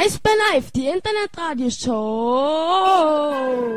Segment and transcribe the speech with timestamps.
[0.00, 3.74] Eisbär Live, die Internetradioshow.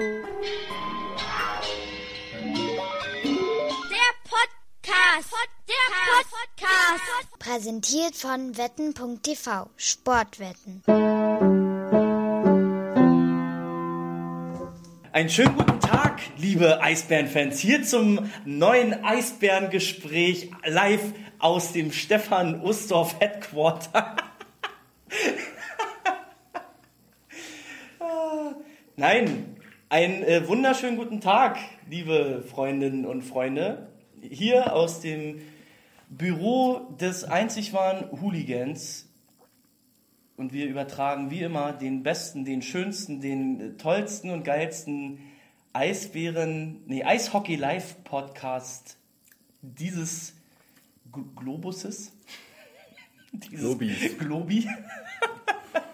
[3.90, 5.34] Der Podcast.
[5.67, 5.89] Der
[6.29, 7.39] Podcast.
[7.39, 9.71] Präsentiert von wetten.tv.
[9.76, 10.84] Sportwetten.
[15.12, 23.19] Einen schönen guten Tag, liebe Eisbären-Fans, hier zum neuen Eisbärengespräch live aus dem Stefan Ustorf
[23.19, 24.17] Headquarter.
[28.98, 29.55] Nein,
[29.88, 31.58] einen äh, wunderschönen guten Tag,
[31.90, 33.90] liebe Freundinnen und Freunde,
[34.22, 35.41] hier aus dem
[36.09, 39.08] Büro des einzig wahren Hooligans.
[40.36, 45.20] Und wir übertragen wie immer den besten, den schönsten, den äh, tollsten und geilsten
[45.72, 48.98] Eisbären, nee, Eishockey Live Podcast
[49.62, 50.34] dieses
[51.14, 52.12] Gl Globuses.
[53.33, 54.17] Dieses Globis.
[54.17, 54.67] Globi.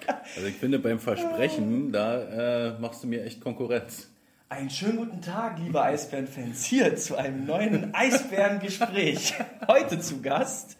[0.08, 4.10] Also ich finde beim Versprechen, da äh, machst du mir echt Konkurrenz.
[4.50, 9.34] Einen schönen guten Tag, liebe Eisbären-Fans, hier zu einem neuen Eisbärengespräch.
[9.68, 10.78] Heute zu Gast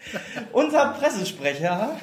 [0.54, 1.98] unser Pressesprecher.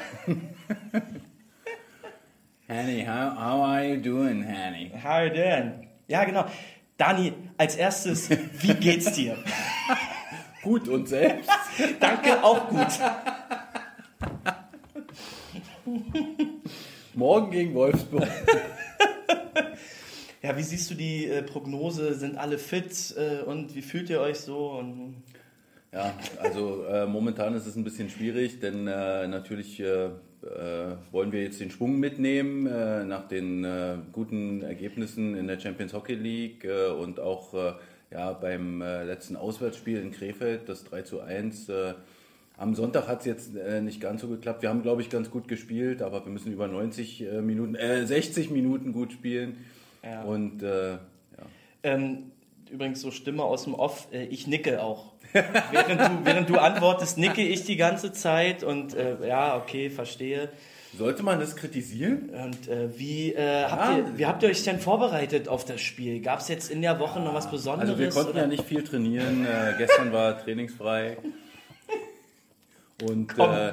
[2.69, 4.93] Honey, how, how are you doing, honey?
[5.03, 5.89] Hi, Dan.
[6.07, 6.45] Ja, genau.
[6.99, 9.39] Dani, als erstes, wie geht's dir?
[10.63, 11.51] Gut und selbst?
[11.99, 12.89] Danke, auch gut.
[17.17, 18.29] Morgen gegen Wolfsburg.
[20.43, 22.13] Ja, wie siehst du die äh, Prognose?
[22.13, 24.73] Sind alle fit äh, und wie fühlt ihr euch so?
[24.73, 25.23] Und
[25.91, 30.11] Ja, also äh, momentan ist es ein bisschen schwierig, denn äh, natürlich äh, äh,
[31.13, 35.95] wollen wir jetzt den Schwung mitnehmen äh, nach den äh, guten Ergebnissen in der Champions
[35.95, 37.73] Hockey League äh, und auch äh,
[38.11, 41.71] ja, beim äh, letzten Auswärtsspiel in Krefeld, das 3 zu 1.
[42.57, 44.63] Am Sonntag hat es jetzt äh, nicht ganz so geklappt.
[44.63, 48.07] Wir haben, glaube ich, ganz gut gespielt, aber wir müssen über 90 äh, Minuten, äh,
[48.07, 49.57] 60 Minuten gut spielen.
[50.05, 50.23] Ja.
[50.23, 50.99] Und äh, ja.
[51.83, 52.31] ähm,
[52.71, 55.15] übrigens so Stimme aus dem Off, äh, ich nicke auch.
[55.33, 60.49] während, du, während du antwortest, nicke ich die ganze Zeit und äh, ja, okay, verstehe.
[60.97, 62.31] sollte man das kritisieren?
[62.31, 66.21] Und äh, wie, äh, habt ihr, wie habt ihr euch denn vorbereitet auf das Spiel?
[66.21, 67.91] Gab es jetzt in der Woche noch was Besonderes?
[67.91, 68.43] Also wir konnten oder?
[68.43, 69.45] ja nicht viel trainieren.
[69.45, 71.17] Äh, gestern war trainingsfrei.
[73.03, 73.73] Und äh,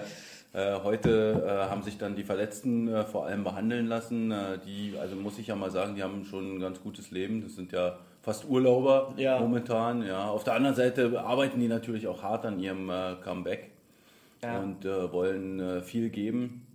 [0.53, 4.31] äh, heute äh, haben sich dann die Verletzten äh, vor allem behandeln lassen.
[4.31, 7.41] Äh, die, also muss ich ja mal sagen, die haben schon ein ganz gutes Leben.
[7.41, 9.39] Das sind ja fast Urlauber Ja.
[9.39, 10.05] momentan.
[10.05, 10.27] Ja.
[10.27, 12.91] Auf der anderen Seite arbeiten die natürlich auch hart an ihrem
[13.23, 13.71] Comeback
[14.43, 14.59] Ja.
[14.59, 16.67] und wollen viel geben.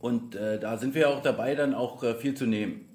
[0.00, 2.86] Und da sind wir auch dabei, dann auch viel zu nehmen.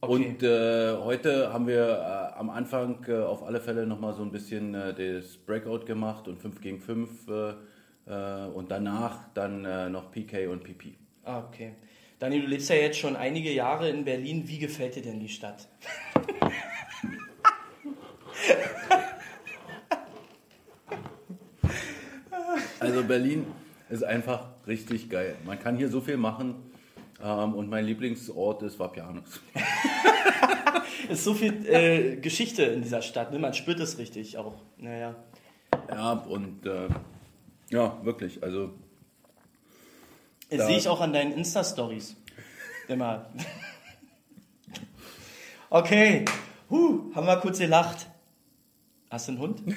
[0.00, 0.12] Okay.
[0.12, 4.30] Und äh, heute haben wir äh, am Anfang äh, auf alle Fälle nochmal so ein
[4.30, 7.54] bisschen das Breakout gemacht und 5 gegen 5 äh, äh,
[8.06, 10.94] und danach dann äh, noch PK und PP.
[11.24, 11.72] Ah, okay.
[12.18, 14.44] Dani, du lebst ja jetzt schon einige Jahre in Berlin.
[14.46, 15.68] Wie gefällt dir denn die Stadt?
[22.78, 23.46] Also Berlin
[23.88, 25.34] ist einfach richtig geil.
[25.44, 26.54] Man kann hier so viel machen
[27.22, 29.40] ähm, und mein Lieblingsort ist Vapianus.
[31.04, 33.32] Es ist so viel äh, Geschichte in dieser Stadt.
[33.32, 33.38] Ne?
[33.38, 34.62] Man spürt es richtig auch.
[34.76, 35.16] Naja.
[35.90, 36.88] Ja, und äh,
[37.70, 38.42] ja, wirklich.
[38.42, 38.72] Also
[40.50, 42.16] sehe ich auch an deinen Insta-Stories.
[42.88, 43.30] Immer.
[45.68, 46.24] Okay.
[46.70, 48.06] Huh, haben wir kurz gelacht.
[49.10, 49.62] Hast du einen Hund?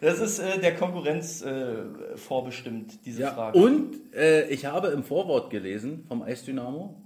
[0.00, 1.84] das ist äh, der Konkurrenz äh,
[2.16, 3.58] vorbestimmt, diese Ja, Frage.
[3.58, 6.96] und äh, ich habe im Vorwort gelesen vom Eisdynamo,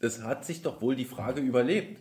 [0.00, 2.00] es hat sich doch wohl die Frage überlebt.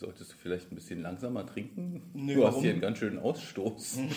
[0.00, 2.00] Solltest du vielleicht ein bisschen langsamer trinken?
[2.14, 2.62] Nö, du hast warum?
[2.62, 3.98] hier einen ganz schönen Ausstoß.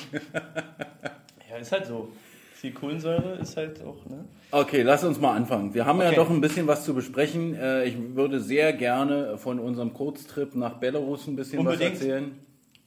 [1.50, 2.08] Ja, ist halt so.
[2.56, 4.24] Viel Kohlensäure ist halt auch, ne?
[4.50, 5.74] Okay, lass uns mal anfangen.
[5.74, 6.16] Wir haben ja Okay.
[6.16, 7.54] doch ein bisschen was zu besprechen.
[7.54, 11.96] Äh, ich würde sehr gerne von unserem Kurztrip nach Belarus ein bisschen Unbedingt.
[11.96, 12.40] was erzählen.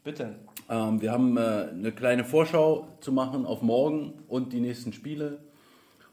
[0.02, 0.34] Bitte.
[0.68, 1.40] Ähm, wir haben äh,
[1.70, 5.38] eine kleine Vorschau zu machen auf morgen und die nächsten Spiele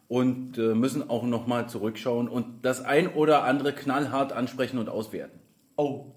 [0.09, 5.39] und äh, müssen auch nochmal zurückschauen und das ein oder andere knallhart ansprechen und auswerten.
[5.77, 6.07] Oh,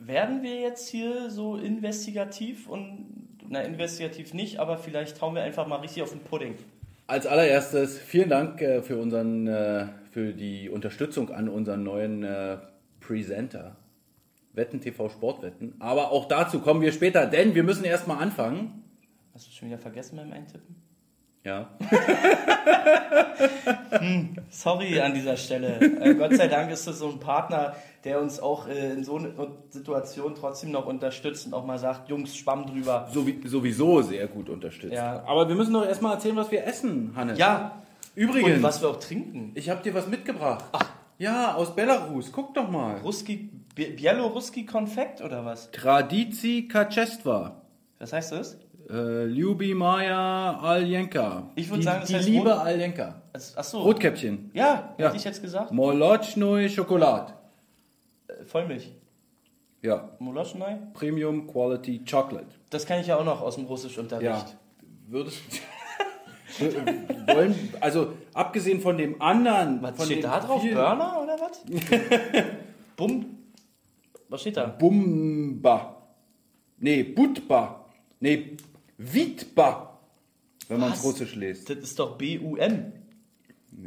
[0.00, 5.66] werden wir jetzt hier so investigativ und, na, investigativ nicht, aber vielleicht hauen wir einfach
[5.66, 6.56] mal richtig auf den Pudding.
[7.06, 12.58] Als allererstes vielen Dank äh, für, unseren, äh, für die Unterstützung an unseren neuen äh,
[13.00, 13.76] Presenter.
[14.52, 15.74] Wetten TV Sportwetten.
[15.78, 18.84] Aber auch dazu kommen wir später, denn wir müssen erstmal anfangen.
[19.34, 20.89] Hast du schon wieder vergessen beim Eintippen?
[21.44, 21.70] Ja.
[24.50, 25.80] Sorry an dieser Stelle.
[25.80, 29.16] Äh, Gott sei Dank ist das so ein Partner, der uns auch äh, in so
[29.16, 29.30] einer
[29.70, 33.08] Situation trotzdem noch unterstützt und auch mal sagt, Jungs, schwamm drüber.
[33.12, 34.92] Sowie, sowieso sehr gut unterstützt.
[34.94, 35.22] Ja.
[35.26, 37.38] Aber wir müssen doch erstmal erzählen, was wir essen, Hannes.
[37.38, 37.82] Ja,
[38.16, 39.52] Übrigens, Und was wir auch trinken.
[39.54, 40.64] ich habe dir was mitgebracht.
[41.18, 42.32] Ja, aus Belarus.
[42.32, 42.96] Guck doch mal.
[42.98, 45.70] Ruski, Bi- Bieloruski Konfekt oder was?
[45.70, 47.62] Tradici Kachestva.
[47.98, 48.58] Was heißt das?
[48.90, 51.50] Äh, Ljubi Maja Aljenka.
[51.54, 53.22] Ich würd Die- sagen, das die heißt liebe Rot- Aljenka.
[53.32, 53.78] Also, Ach so.
[53.82, 54.50] Rotkäppchen.
[54.52, 55.06] Ja, Ja.
[55.06, 55.70] hätte ich jetzt gesagt.
[55.72, 57.32] Molotschnoi Schokolade.
[58.26, 58.90] Äh, Vollmilch.
[59.82, 60.78] Ja, Moloschnei?
[60.92, 62.48] Premium Quality Chocolate.
[62.70, 64.24] Das kann ich ja auch noch aus dem Russischunterricht.
[64.28, 64.44] Ja.
[65.06, 65.40] Würdest
[67.26, 70.60] wollen, also abgesehen von dem anderen, Was von steht da drauf?
[70.60, 71.62] vielen- Burner oder was?
[72.96, 73.26] Bum.
[74.28, 74.66] Was steht da?
[74.66, 75.96] Bumba.
[76.78, 77.86] Nee, Butba.
[78.20, 78.56] Nee,
[79.02, 79.98] Vitba.
[80.68, 81.68] Wenn man es russisch liest.
[81.70, 82.92] Das ist doch B-U-M.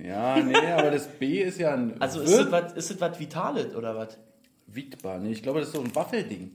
[0.04, 3.20] Ja, nee, aber das B ist ja ein Also ist das was- ist das was
[3.20, 4.18] Vitales oder was?
[4.68, 5.20] Vitba.
[5.20, 6.52] Nee, ich glaube, das ist so ein Waffelding.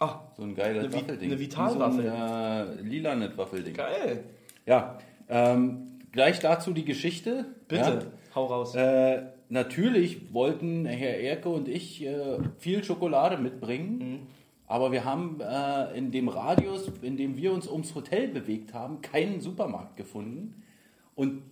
[0.00, 1.30] Ah, So ein geiles Eine Waffelding.
[1.30, 2.04] eine Vitalwaffel.
[2.04, 3.74] So ein äh, lilanes Waffelding.
[3.74, 4.24] geil.
[4.64, 7.44] Ja, ähm, gleich dazu die Geschichte.
[7.66, 8.74] Bitte, hau raus.
[8.74, 9.12] Ja.
[9.16, 13.98] Äh, natürlich wollten Herr Erke und ich äh, viel Schokolade mitbringen.
[13.98, 14.26] Mhm.
[14.68, 19.00] Aber wir haben äh, in dem Radius, in dem wir uns ums Hotel bewegt haben,
[19.00, 20.62] keinen Supermarkt gefunden.
[21.14, 21.42] Und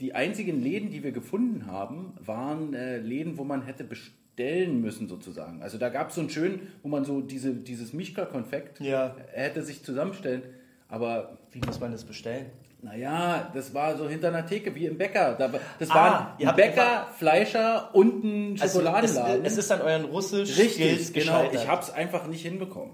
[0.00, 5.06] die einzigen Läden, die wir gefunden haben, waren äh, Läden, wo man hätte bestellen müssen
[5.08, 5.62] sozusagen.
[5.62, 9.14] Also da gab es so einen schönen, wo man so diese, dieses Mischka-Konfekt Ja.
[9.32, 10.42] hätte sich zusammenstellen.
[10.88, 12.46] Aber Wie muss man das bestellen?
[12.84, 15.36] Naja, das war so hinter einer Theke, wie im Bäcker.
[15.78, 19.32] Das Ah, war ihr ein habt Bäcker, Fleischer und ein Schokoladenladen.
[19.32, 21.48] Also es, es ist an euren russisch Richtig, genau.
[21.50, 22.92] Ich habe es einfach nicht hinbekommen.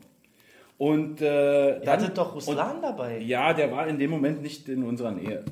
[0.79, 3.19] Und äh, Ihr dann, hattet doch Ruslan und, dabei.
[3.19, 5.45] Ja, der war in dem Moment nicht in unserer Nähe.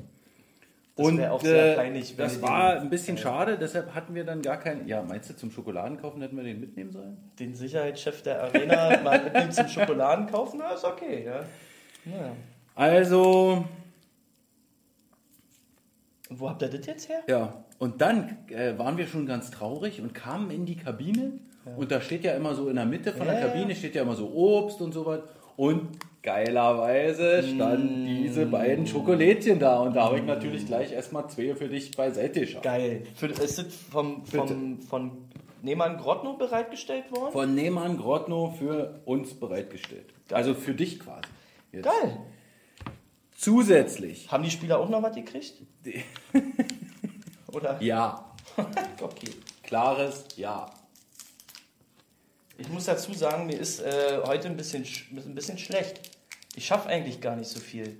[0.95, 4.41] Das und auch sehr äh, peinlich, das war ein bisschen schade, deshalb hatten wir dann
[4.41, 4.87] gar keinen.
[4.87, 7.17] Ja, meinst du, zum Schokoladenkaufen hätten wir den mitnehmen sollen?
[7.39, 11.39] Den Sicherheitschef der Arena mal mitnehmen zum Schokoladen kaufen, na, ist okay, ja.
[12.05, 12.35] ja.
[12.75, 13.65] Also,
[16.29, 17.21] Und wo habt ihr das jetzt her?
[17.27, 21.33] Ja, und dann äh, waren wir schon ganz traurig und kamen in die Kabine.
[21.75, 23.47] Und da steht ja immer so in der Mitte von der Ja, ja.
[23.47, 25.19] Kabine steht ja immer so Obst und so was.
[25.55, 29.79] Und geilerweise standen diese beiden Schokolädchen da.
[29.79, 32.63] Und da habe ich natürlich gleich erstmal zwei für dich beiseite geschaut.
[32.63, 33.03] Geil.
[33.15, 35.11] Für, ist das vom, vom, von
[35.61, 37.33] Nehmann Grotno bereitgestellt worden?
[37.33, 40.05] Von Neyman Grotno für uns bereitgestellt.
[40.31, 41.27] Also für dich quasi.
[41.71, 41.85] Jetzt.
[41.85, 42.17] Geil.
[43.39, 44.29] Zusätzlich.
[44.29, 45.53] Haben die Spieler auch noch was gekriegt?
[47.53, 47.81] Oder?
[47.81, 48.25] Ja.
[49.01, 49.29] Okay.
[49.63, 50.69] Klares Ja.
[52.57, 56.01] Ich muss dazu sagen, mir ist äh, heute ein bisschen, sch- ein bisschen schlecht.
[56.57, 57.95] Ich schaffe eigentlich gar nicht so viel.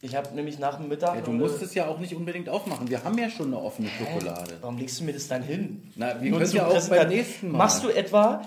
[0.00, 1.16] Ich habe nämlich nach dem Mittag.
[1.16, 1.20] ja.
[1.20, 2.88] Du musst es ja auch nicht unbedingt aufmachen.
[2.88, 4.56] Wir haben ja schon eine offene Schokolade.
[4.62, 5.92] Warum legst du mir das dann hin?
[5.96, 7.58] Na, wir können ja auch beim nächsten Mal.
[7.58, 8.42] Machst du etwa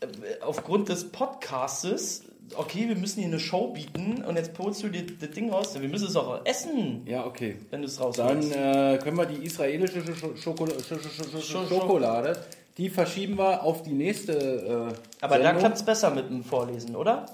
[0.00, 0.06] äh,
[0.42, 2.24] aufgrund des Podcastes,
[2.56, 5.74] okay, wir müssen hier eine Show bieten und jetzt polst du dir das Ding raus,
[5.78, 7.56] wir müssen es auch essen, Ja, okay.
[7.70, 8.52] wenn du es Dann rausholst.
[8.54, 12.44] äh, können wir die israelische Sch- Schokol Sch- Sch- Sch- Scho- Schokolade,
[12.76, 14.32] die verschieben wir auf die nächste.
[14.32, 15.60] Äh, Aber da Sendung.
[15.60, 17.26] klappt es besser mit dem Vorlesen, oder?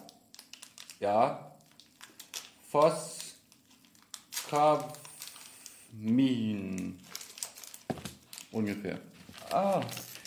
[1.00, 1.46] Ja.
[5.92, 6.98] Foskamin.
[8.52, 8.98] Ungefähr.
[9.50, 9.80] Ah,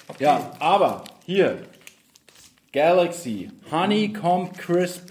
[0.08, 0.24] okay.
[0.24, 1.64] Ja, aber hier.
[2.74, 5.10] Galaxy Honeycomb Crisp.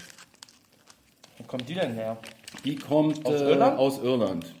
[1.37, 2.17] Wo kommt die denn her?
[2.65, 3.79] Die kommt Aus äh, Irland?
[3.79, 4.53] aus Irland.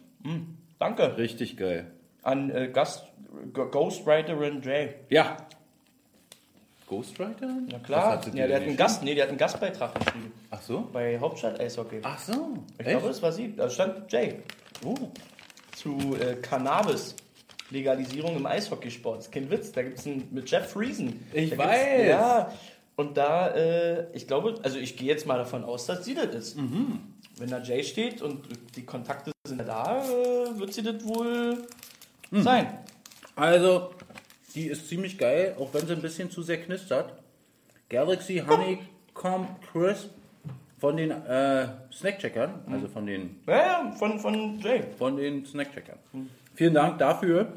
[0.79, 1.17] Danke.
[1.17, 1.91] Richtig geil.
[2.21, 3.03] An äh, Gast,
[3.53, 4.95] Ghostwriterin Jay.
[5.09, 5.35] Ja.
[6.87, 7.47] Ghostwriter?
[7.67, 8.21] Na Was klar.
[8.33, 8.77] Ja, der hat einen?
[8.77, 10.31] Gast, nee, der hat einen Gastbeitrag geschrieben.
[10.49, 10.89] Ach so?
[10.93, 11.99] Bei Hauptstadt Eishockey.
[12.03, 12.53] Ach so.
[12.77, 12.89] ich Echt?
[12.89, 13.53] glaube, das war sie.
[13.55, 14.35] Da stand Jay.
[14.85, 14.95] Oh.
[15.75, 17.15] Zu äh, Cannabis.
[17.69, 19.17] Legalisierung im Eishockeysport.
[19.19, 19.71] Das ist kein Witz.
[19.73, 21.25] Da gibt es mit Jeff Friesen.
[21.33, 22.07] Ich weiß.
[22.07, 22.53] Ja.
[22.95, 26.27] Und da, äh, ich glaube, also ich gehe jetzt mal davon aus, dass sie das
[26.35, 26.57] ist.
[26.57, 26.99] Mhm.
[27.37, 28.45] Wenn da Jay steht und
[28.75, 31.57] die Kontakte sind da, äh, wird sie das wohl
[32.29, 32.43] Hm.
[32.43, 32.77] sein.
[33.35, 33.91] Also,
[34.53, 37.13] die ist ziemlich geil, auch wenn sie ein bisschen zu sehr knistert.
[37.89, 40.09] Galaxy Honeycomb Crisp
[40.79, 44.83] von den äh, Snackcheckern, also von den, Ja, ja, von, von Jay.
[44.97, 45.97] von den Snackcheckern.
[46.55, 47.53] Vielen Dank dafür.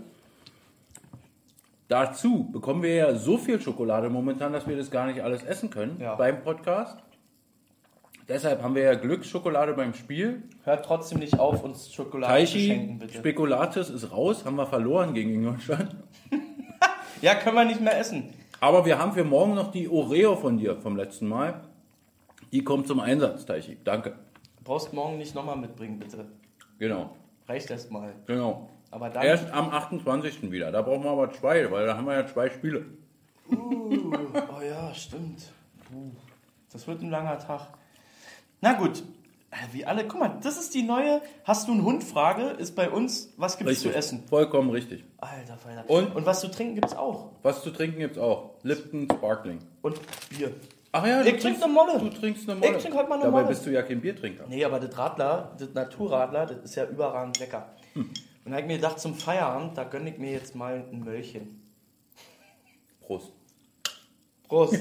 [1.88, 5.70] Dazu bekommen wir ja so viel Schokolade momentan, dass wir das gar nicht alles essen
[5.70, 6.16] können Ja.
[6.16, 6.98] beim Podcast.
[8.28, 10.42] Deshalb haben wir ja Glücksschokolade beim Spiel.
[10.64, 13.14] Hört trotzdem nicht auf, uns Schokolade zu Taichi schenken, bitte.
[13.18, 15.94] Spekulatus ist raus, haben wir verloren gegen Ingolstadt.
[17.22, 18.30] Ja, können wir nicht mehr essen.
[18.60, 21.62] Aber wir haben für morgen noch die Oreo von dir vom letzten Mal.
[22.52, 23.78] Die kommt zum Einsatz, Taichi.
[23.84, 24.10] Danke.
[24.58, 26.26] Du brauchst morgen nicht nochmal mitbringen, bitte.
[26.78, 27.16] Genau,
[27.48, 28.12] Reicht erst mal.
[28.26, 28.68] genau.
[28.96, 29.22] Aber dann.
[29.24, 30.50] Erst am 28.
[30.50, 30.72] wieder.
[30.72, 32.86] Da brauchen wir aber zwei, weil da haben wir ja zwei Spiele.
[33.54, 35.52] Oh ja, stimmt.
[36.72, 37.68] Das wird ein langer Tag.
[38.62, 39.02] Na gut,
[39.50, 42.02] Äh, Wie alle, guck mal, das ist die neue Hast du einen Hund?
[42.04, 44.24] Frage, ist bei uns, was gibt's zu essen?
[44.28, 45.04] Vollkommen richtig.
[45.18, 45.88] Alter Falter.
[45.90, 46.16] Und?
[46.16, 47.32] Und was zu trinken gibt's auch.
[47.42, 48.54] Was zu trinken gibt's auch.
[48.62, 49.58] Lipton Sparkling.
[49.82, 50.00] Und
[50.30, 50.52] Bier.
[50.92, 51.98] Ach ja, Ich trink ne Molle.
[51.98, 52.76] Du trinkst eine Molle.
[52.78, 53.48] Ich trink heute mal eine Dabei Molle.
[53.48, 54.44] bist du ja kein Biertrinker.
[54.48, 57.68] Nee, aber das Radler, das Naturradler, das ist ja überragend lecker.
[57.92, 58.10] Hm.
[58.46, 61.02] Und da hab ich mir gedacht, zum Feierabend, da gönne ich mir jetzt mal ein
[61.04, 61.60] Möllchen.
[63.00, 63.32] Prost.
[64.48, 64.80] Prost.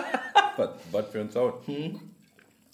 [0.56, 1.54] Was, was für ein Sound.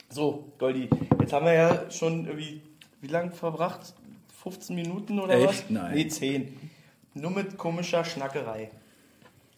[0.09, 0.89] so, Goldi,
[1.21, 2.61] jetzt haben wir ja schon irgendwie,
[3.01, 3.95] wie lange verbracht?
[4.43, 5.47] 15 Minuten oder Echt?
[5.47, 5.65] was?
[5.71, 5.95] Nein.
[5.95, 6.59] Nee, 10.
[7.15, 8.71] Nur mit komischer Schnackerei.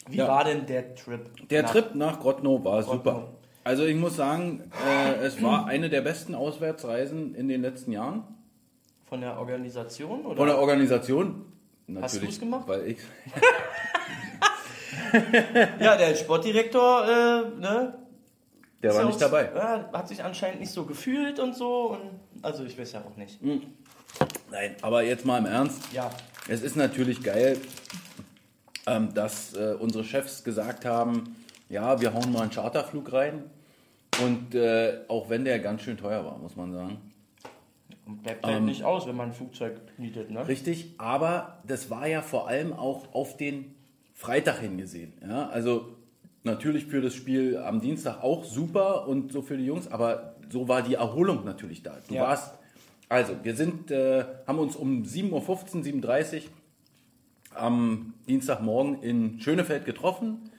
[0.09, 0.29] Wie Ja.
[0.29, 1.49] war denn der Trip?
[1.49, 2.93] Der nach- Trip nach Grotno war Grotno.
[2.97, 3.29] super.
[3.65, 8.25] Also ich muss sagen, äh, es war eine der besten Auswärtsreisen in den letzten Jahren.
[9.11, 10.25] Von der Organisation?
[10.25, 10.37] Oder?
[10.37, 11.45] Von der Organisation.
[11.89, 12.69] Natürlich, du's gemacht?
[12.69, 12.99] Weil ich,
[15.81, 17.95] ja, der Sportdirektor, äh, ne?
[18.81, 19.51] der war ja nicht auch- dabei.
[19.53, 21.91] Ja, hat sich anscheinend nicht so gefühlt und so.
[21.91, 23.41] Und, also ich weiß ja auch nicht.
[24.51, 25.93] Nein, aber jetzt mal im Ernst.
[25.93, 26.11] Ja.
[26.49, 27.59] Es ist natürlich geil,
[28.87, 31.35] ähm, dass äh, unsere Chefs gesagt haben,
[31.69, 33.51] ja, wir hauen mal einen Charterflug rein.
[34.23, 37.10] Und äh, auch wenn der ganz schön teuer war, muss man sagen.
[38.23, 38.65] Bleibt halt Ähm.
[38.67, 40.47] nicht aus, wenn man ein Flugzeug mietet, ne?
[40.47, 43.75] Richtig, aber das war ja vor allem auch auf den
[44.15, 45.13] Freitag hingesehen.
[45.27, 45.49] Ja?
[45.49, 45.97] Also
[46.45, 50.69] natürlich für das Spiel am Dienstag auch super und so für die Jungs, aber so
[50.69, 51.97] war die Erholung natürlich da.
[52.09, 52.23] Du Ja.
[52.23, 52.55] warst,
[53.09, 56.43] also wir sind, äh, haben uns um 7.15 Uhr, 7.30 Uhr
[57.55, 60.51] am Dienstagmorgen in Schönefeld getroffen,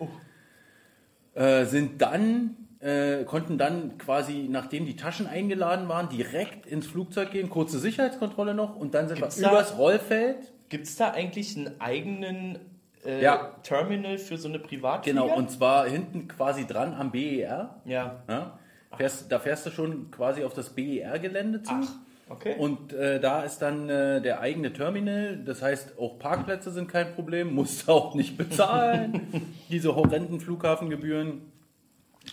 [1.34, 7.32] äh, sind dann äh, konnten dann quasi, nachdem die Taschen eingeladen waren, direkt ins Flugzeug
[7.32, 10.38] gehen, kurze Sicherheitskontrolle noch und dann sind Gibt's wir da- übers Rollfeld.
[10.70, 12.58] Gibt es da eigentlich einen eigenen
[13.06, 13.56] äh, Ja.
[13.64, 15.22] Terminal für so eine Privatflieger?
[15.22, 17.76] Genau, und zwar hinten quasi dran am BER.
[17.86, 18.24] Ja.
[18.28, 18.60] Ja,
[18.98, 21.74] fährst, da fährst du schon quasi auf das BER-Gelände zu.
[21.74, 21.88] Ach,
[22.30, 22.56] okay.
[22.58, 27.14] Und äh, da ist dann äh, der eigene Terminal, das heißt auch Parkplätze sind kein
[27.14, 29.22] Problem, musst du auch nicht bezahlen.
[29.70, 31.42] Diese horrenden Flughafengebühren.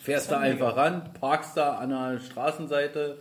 [0.03, 3.19] Fährst da einfach ran, parkst da an der Straßenseite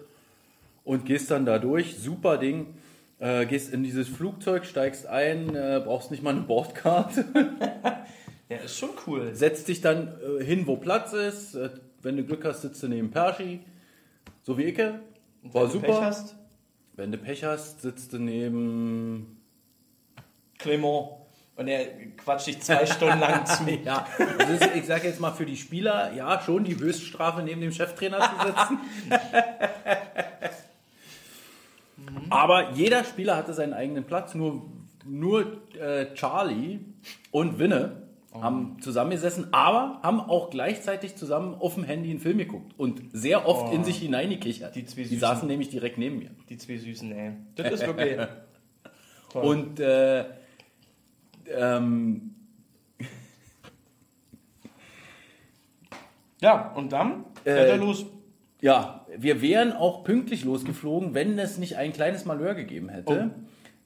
[0.83, 1.97] und gehst dann da durch.
[1.97, 2.75] Super Ding.
[3.19, 7.25] Äh, gehst in dieses Flugzeug, steigst ein, äh, brauchst nicht mal eine Bordkarte.
[8.49, 9.33] ja, ist schon cool.
[9.33, 11.55] setzt dich dann äh, hin, wo Platz ist.
[11.55, 11.71] Äh,
[12.03, 13.61] wenn du Glück hast, sitzt du neben Perschi.
[14.43, 14.99] So wie Icke.
[15.41, 15.87] War Wenn du super.
[15.87, 16.35] Pech hast,
[16.95, 19.41] Wenn du Pech hast, sitzt du neben.
[20.59, 21.09] Clement.
[21.57, 21.85] Und er
[22.17, 23.63] quatscht dich zwei Stunden lang zu.
[23.83, 27.71] Ja, ist, ich sage jetzt mal für die Spieler, ja, schon die Höchststrafe neben dem
[27.71, 28.79] Cheftrainer zu sitzen.
[32.29, 34.35] Aber jeder Spieler hatte seinen eigenen Platz.
[34.35, 34.65] Nur,
[35.05, 36.79] nur äh, Charlie
[37.31, 42.73] und Winne haben zusammengesessen, aber haben auch gleichzeitig zusammen auf dem Handy einen Film geguckt
[42.77, 44.75] und sehr oft in sich hineingekichert.
[44.75, 46.29] Die zwei die saßen nämlich direkt neben mir.
[46.49, 47.31] Die zwei Süßen, ey.
[47.55, 48.19] Das ist wirklich.
[49.33, 50.25] Und äh,
[51.55, 52.33] ähm,
[56.41, 58.05] ja, und dann Äh, fährt er los.
[58.61, 63.31] Ja, wir wären auch pünktlich losgeflogen, wenn es nicht ein kleines Malheur gegeben hätte.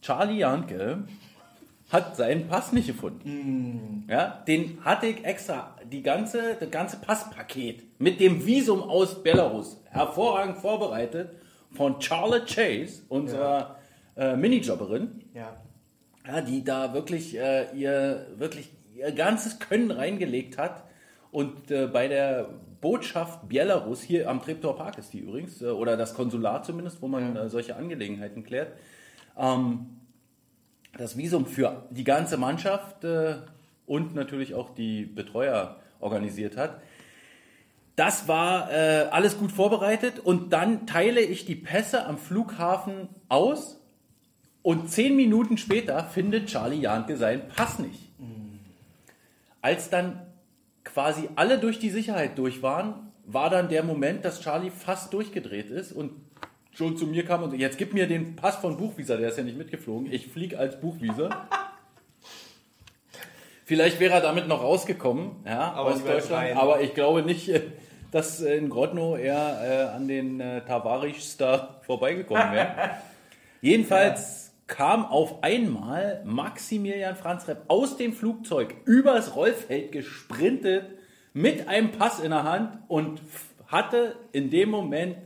[0.02, 1.04] Charlie Janke
[1.92, 4.06] hat seinen Pass nicht gefunden.
[4.10, 9.82] Ja, den hatte ich extra, die ganze, das ganze Passpaket mit dem Visum aus Belarus,
[9.90, 11.32] hervorragend vorbereitet
[11.72, 13.76] von Charlotte Chase, unserer
[14.16, 15.54] äh, Minijobberin, Ja.
[16.32, 20.84] Ja, die da wirklich, äh, ihr, wirklich ihr ganzes Können reingelegt hat.
[21.32, 25.98] Und äh, bei der Botschaft Belarus, hier am Treptower Park ist die übrigens, äh, oder
[25.98, 28.74] das Konsulat zumindest, wo man äh, solche Angelegenheiten klärt,
[29.38, 29.88] ähm,
[30.98, 33.36] das Visum für die ganze Mannschaft äh,
[33.86, 36.82] und natürlich auch die Betreuer organisiert hat.
[37.98, 43.81] Das war äh, alles gut vorbereitet und dann teile ich die Pässe am Flughafen aus
[44.64, 48.10] und zehn Minuten später findet Charlie Janke seinen Pass nicht.
[49.62, 50.26] Als dann
[50.84, 55.70] quasi alle durch die Sicherheit durch waren, war dann der Moment, dass Charlie fast durchgedreht
[55.70, 56.12] ist und
[56.74, 59.44] schon zu mir kam und jetzt gib mir den Pass von Buchwieser, der ist ja
[59.44, 60.12] nicht mitgeflogen.
[60.12, 61.30] Ich fliege als Buchwieser.
[63.66, 66.32] Vielleicht wäre er damit noch rausgekommen, ja, Aber aus Deutschland.
[66.32, 66.58] rein.
[66.58, 67.62] Aber ich glaube nicht, äh,
[68.12, 72.92] dass äh, in Grodno er äh, an den äh, Tavarischs da vorbeigekommen wäre.
[73.62, 80.98] Jedenfalls kam auf einmal Maximilian Franz Repp aus dem Flugzeug übers Rollfeld gesprintet
[81.34, 83.22] mit einem Pass in der Hand und
[83.68, 85.18] hatte in dem Moment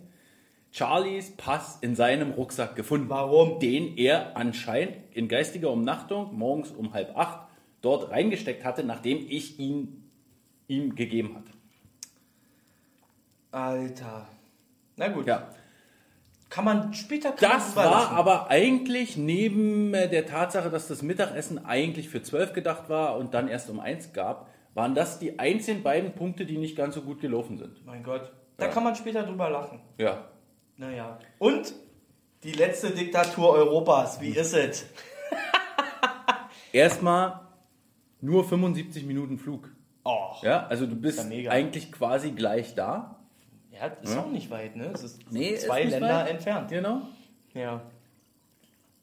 [0.71, 3.07] Charlies Pass in seinem Rucksack gefunden.
[3.07, 3.59] Warum?
[3.59, 7.47] Den er anscheinend in geistiger Umnachtung morgens um halb acht
[7.81, 10.09] dort reingesteckt hatte, nachdem ich ihn
[10.67, 11.51] ihm gegeben hatte.
[13.51, 14.27] Alter.
[14.97, 15.27] Na gut.
[15.27, 15.49] Ja.
[16.55, 20.87] Kann man später kann man Das drüber war aber eigentlich neben äh, der Tatsache, dass
[20.87, 25.19] das Mittagessen eigentlich für 12 gedacht war und dann erst um 1 gab, waren das
[25.19, 27.85] die einzigen beiden Punkte, die nicht ganz so gut gelaufen sind.
[27.85, 28.31] Mein Gott.
[28.55, 28.71] Da Ja.
[28.71, 29.81] kann man später drüber lachen.
[29.97, 30.29] Ja.
[30.77, 31.19] Naja.
[31.39, 31.73] Und
[32.43, 34.21] die letzte Diktatur Europas.
[34.21, 34.85] Wie ist es?
[36.71, 37.41] Erstmal
[38.21, 39.69] nur 75 Minuten Flug.
[40.05, 40.41] Och.
[40.43, 43.14] Ja, also du bist eigentlich quasi gleich da.
[43.79, 44.91] Ja, das ist auch nicht weit, ne?
[44.93, 46.29] Es ist Nee, zwei ist Länder weit.
[46.29, 46.69] entfernt.
[46.69, 47.01] Genau.
[47.53, 47.81] Ja.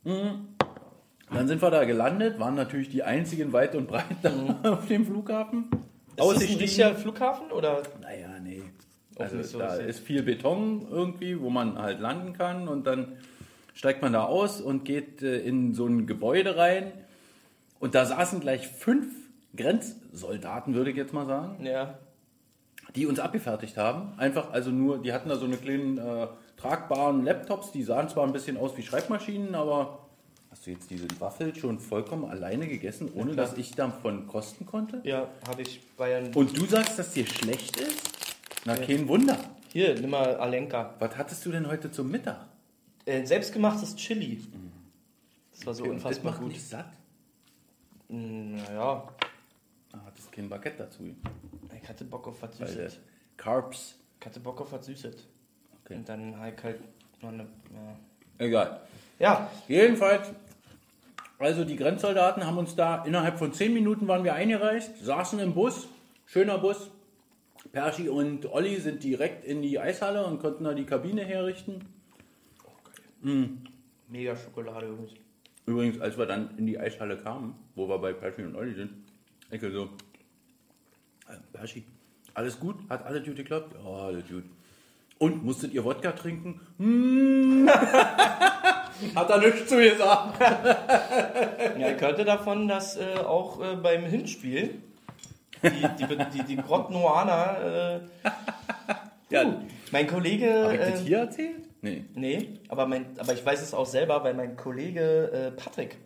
[0.04, 4.30] Dann sind wir da gelandet, waren natürlich die einzigen weit und breit da
[4.72, 5.68] auf dem Flughafen.
[6.16, 7.82] Ist das ein Flughafen oder?
[8.00, 8.62] Naja, nee.
[9.18, 13.16] Also so da ist viel Beton irgendwie, wo man halt landen kann und dann
[13.74, 16.92] steigt man da aus und geht äh, in so ein Gebäude rein
[17.78, 19.06] und da saßen gleich fünf
[19.56, 21.98] Grenzsoldaten, würde ich jetzt mal sagen, Ja.
[22.96, 24.12] Die uns abgefertigt haben.
[24.18, 28.24] Einfach also nur, die hatten da so eine kleinen äh, tragbaren Laptops, die sahen zwar
[28.26, 30.06] ein bisschen aus wie Schreibmaschinen, aber
[30.50, 33.46] hast du jetzt diese Waffel schon vollkommen alleine gegessen, ohne klar.
[33.46, 35.00] dass ich davon kosten konnte?
[35.04, 36.32] Ja, habe ich Bayern.
[36.34, 38.36] Und du sagst, dass dir schlecht ist?
[38.64, 39.38] Na, kein Wunder.
[39.72, 40.94] Hier, nimm mal Alenka.
[40.98, 42.46] Was hattest du denn heute zum Mittag?
[43.06, 44.42] Äh, selbstgemachtes Chili.
[45.52, 46.52] Das war so das unfassbar macht gut.
[46.52, 46.86] dich satt?
[48.08, 49.08] Mm, Naja,
[49.90, 51.02] Da hattest kein Baguette dazu.
[51.82, 53.00] Ich hatte Bock auf was Weil Süßes.
[53.36, 53.98] Carbs.
[54.20, 55.26] Ich hatte Bock auf was Süßes.
[55.84, 55.96] Okay.
[55.96, 56.80] Und dann halt halt
[57.20, 57.42] noch eine.
[57.42, 57.98] Ja.
[58.38, 58.80] Egal.
[59.18, 60.32] ja, Jedenfalls,
[61.38, 65.54] also die Grenzsoldaten haben uns da innerhalb von 10 Minuten waren wir eingereist, saßen im
[65.54, 65.88] Bus,
[66.26, 66.90] schöner Bus.
[67.70, 71.84] Perschi und Olli sind direkt in die Eishalle und konnten da die Kabine herrichten.
[74.08, 75.12] mega Schokolade übrigens.
[75.66, 78.90] Übrigens, als wir dann in die Eishalle kamen, wo wir bei Perschi und Olli sind,
[79.50, 79.90] ich so,
[81.32, 81.84] äh, Perschi,
[82.34, 82.76] alles gut?
[82.88, 83.74] Hat alles gut geklappt?
[83.84, 84.44] Ja, alles gut.
[85.18, 86.60] Und, musstet ihr Wodka trinken?
[86.78, 87.68] Hm.
[89.14, 90.40] Hat er nichts zu gesagt.
[91.78, 94.74] Ja, ich hörte davon, dass äh, auch äh, beim Hinspiel
[95.62, 95.68] die,
[95.98, 98.30] die, die, die Grotnoaner, äh,
[99.30, 99.44] Ja,
[99.90, 100.64] mein Kollege.
[100.64, 101.56] Hab ich das Äh, hier erzählt?
[101.80, 102.04] Nee.
[102.14, 105.96] nee, aber, mein, aber ich weiß es auch selber, weil mein Kollege äh, Patrick,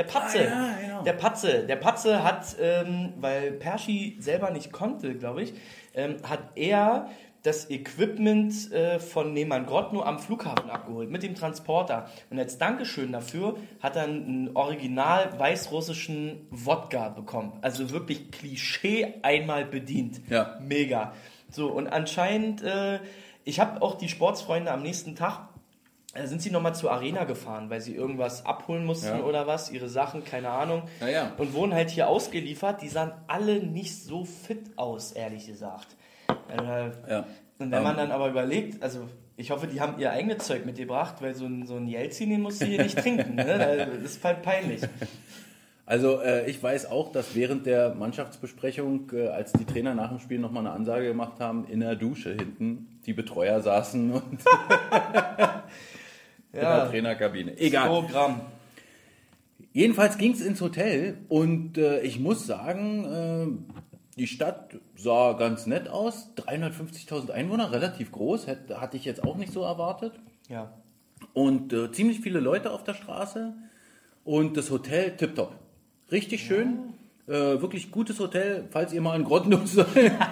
[0.00, 1.02] der Patze, Ah, ja, genau.
[1.02, 5.52] der Patze, der Patze hat, ähm, weil Perschi selber nicht konnte, glaube ich,
[5.94, 7.08] ähm, hat er
[7.42, 12.06] das Equipment äh, von Nehmann Grotno am Flughafen abgeholt mit dem Transporter.
[12.28, 17.52] Und als Dankeschön dafür hat er einen original weißrussischen Wodka bekommen.
[17.62, 20.20] Also wirklich Klischee einmal bedient.
[20.28, 20.58] Ja.
[20.60, 21.12] Mega.
[21.50, 23.00] So, und anscheinend, äh,
[23.44, 25.48] ich habe auch die Sportsfreunde am nächsten Tag,
[26.24, 29.22] sind sie nochmal zur Arena gefahren, weil sie irgendwas abholen mussten Ja.
[29.24, 30.82] oder was, ihre Sachen, keine Ahnung.
[31.00, 31.32] Ja, ja.
[31.38, 32.82] Und wurden halt hier ausgeliefert.
[32.82, 35.86] Die sahen alle nicht so fit aus, ehrlich gesagt.
[36.48, 37.24] Äh, Ja.
[37.58, 37.96] Und wenn man Ähm.
[37.98, 41.66] dann aber überlegt, also ich hoffe, die haben ihr eigenes Zeug mitgebracht, weil so ein,
[41.66, 43.34] so ein Jelzin, den musst du hier nicht trinken.
[43.36, 43.86] Ne?
[44.02, 44.80] Das ist halt peinlich.
[45.86, 50.20] Also äh, ich weiß auch, dass während der Mannschaftsbesprechung, äh, als die Trainer nach dem
[50.20, 54.38] Spiel nochmal eine Ansage gemacht haben, in der Dusche hinten die Betreuer saßen und
[56.52, 57.58] in der Ja, Trainerkabine.
[57.58, 57.88] Egal.
[57.88, 58.40] Programm.
[59.72, 65.66] Jedenfalls ging es ins Hotel und äh, ich muss sagen, äh, die Stadt sah ganz
[65.66, 66.30] nett aus.
[66.36, 70.14] 350.000 Einwohner, relativ groß, hätte, hatte ich jetzt auch nicht so erwartet.
[70.48, 70.72] Ja.
[71.32, 73.54] Und äh, ziemlich viele Leute auf der Straße
[74.24, 75.54] und das Hotel tipptopp.
[76.10, 76.94] Richtig schön.
[77.30, 79.86] Äh, wirklich gutes Hotel, falls ihr mal in Grodno seid.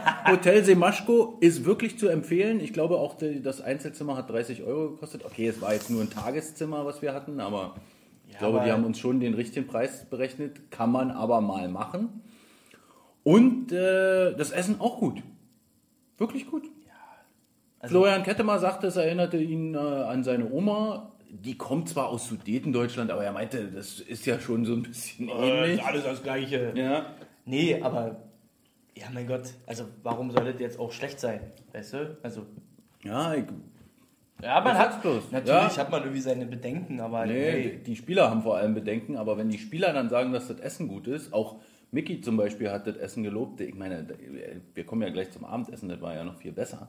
[0.28, 2.58] Hotel Semaschko ist wirklich zu empfehlen.
[2.58, 5.24] Ich glaube auch, die, das Einzelzimmer hat 30 Euro gekostet.
[5.24, 7.76] Okay, es war jetzt nur ein Tageszimmer, was wir hatten, aber
[8.26, 10.72] ich glaube, aber- die haben uns schon den richtigen Preis berechnet.
[10.72, 12.20] Kann man aber mal machen.
[13.22, 15.22] Und äh, das Essen auch gut.
[16.16, 16.64] Wirklich gut.
[17.78, 21.12] Also- Florian Kettemer sagte, es erinnerte ihn äh, an seine Oma.
[21.30, 25.28] Die kommt zwar aus Sudetendeutschland, aber er meinte, das ist ja schon so ein bisschen
[25.28, 25.78] ähnlich.
[25.80, 26.72] Äh, alles das Gleiche.
[26.74, 27.06] Ja.
[27.44, 28.16] Nee, aber
[28.96, 31.40] ja, mein Gott, also warum soll das jetzt auch schlecht sein?
[31.72, 32.18] Weißt du?
[32.22, 32.46] Also,
[33.04, 33.44] Ja, ich,
[34.42, 35.30] ja, man hat hat's bloß.
[35.32, 35.76] natürlich Ja.
[35.76, 39.36] hat man irgendwie seine Bedenken, aber nee, hey, die Spieler haben vor allem Bedenken, aber
[39.36, 41.56] wenn die Spieler dann sagen, dass das Essen gut ist, auch
[41.90, 43.60] Mickey zum Beispiel hat das Essen gelobt.
[43.60, 44.06] Ich meine,
[44.74, 46.88] wir kommen ja gleich zum Abendessen, das war ja noch viel besser.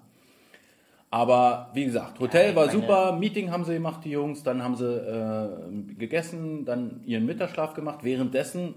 [1.12, 4.62] Aber wie gesagt, Hotel ich war meine- super, Meeting haben sie gemacht, die Jungs, dann
[4.62, 8.00] haben sie äh, gegessen, dann ihren Mittagsschlaf gemacht.
[8.04, 8.76] Währenddessen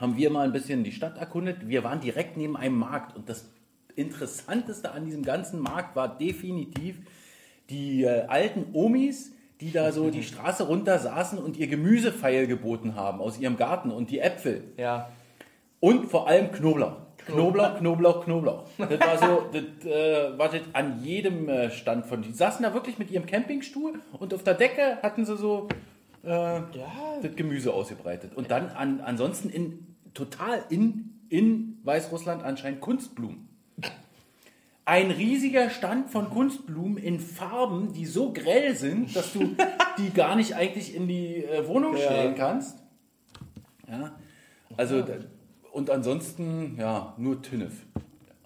[0.00, 1.68] haben wir mal ein bisschen die Stadt erkundet.
[1.68, 3.50] Wir waren direkt neben einem Markt und das
[3.94, 6.96] Interessanteste an diesem ganzen Markt war definitiv
[7.68, 12.94] die äh, alten Omis, die da so die Straße runter saßen und ihr Gemüsefeil geboten
[12.94, 15.10] haben aus ihrem Garten und die Äpfel ja,
[15.80, 16.96] und vor allem Knoblauch.
[17.26, 18.64] Knoblauch, Knoblauch, Knoblauch.
[18.78, 22.74] Das war so, das äh, war das an jedem äh, Stand von die saßen da
[22.74, 25.68] wirklich mit ihrem Campingstuhl und auf der Decke hatten sie so
[26.22, 26.60] äh,
[27.22, 28.34] das Gemüse ausgebreitet.
[28.34, 33.48] Und dann an, ansonsten in total in, in Weißrussland anscheinend Kunstblumen.
[34.86, 39.54] Ein riesiger Stand von Kunstblumen in Farben, die so grell sind, dass du
[39.98, 42.76] die gar nicht eigentlich in die äh, Wohnung stellen kannst.
[43.88, 44.12] Ja,
[44.76, 45.14] also da-
[45.72, 47.74] und ansonsten ja nur Tünnef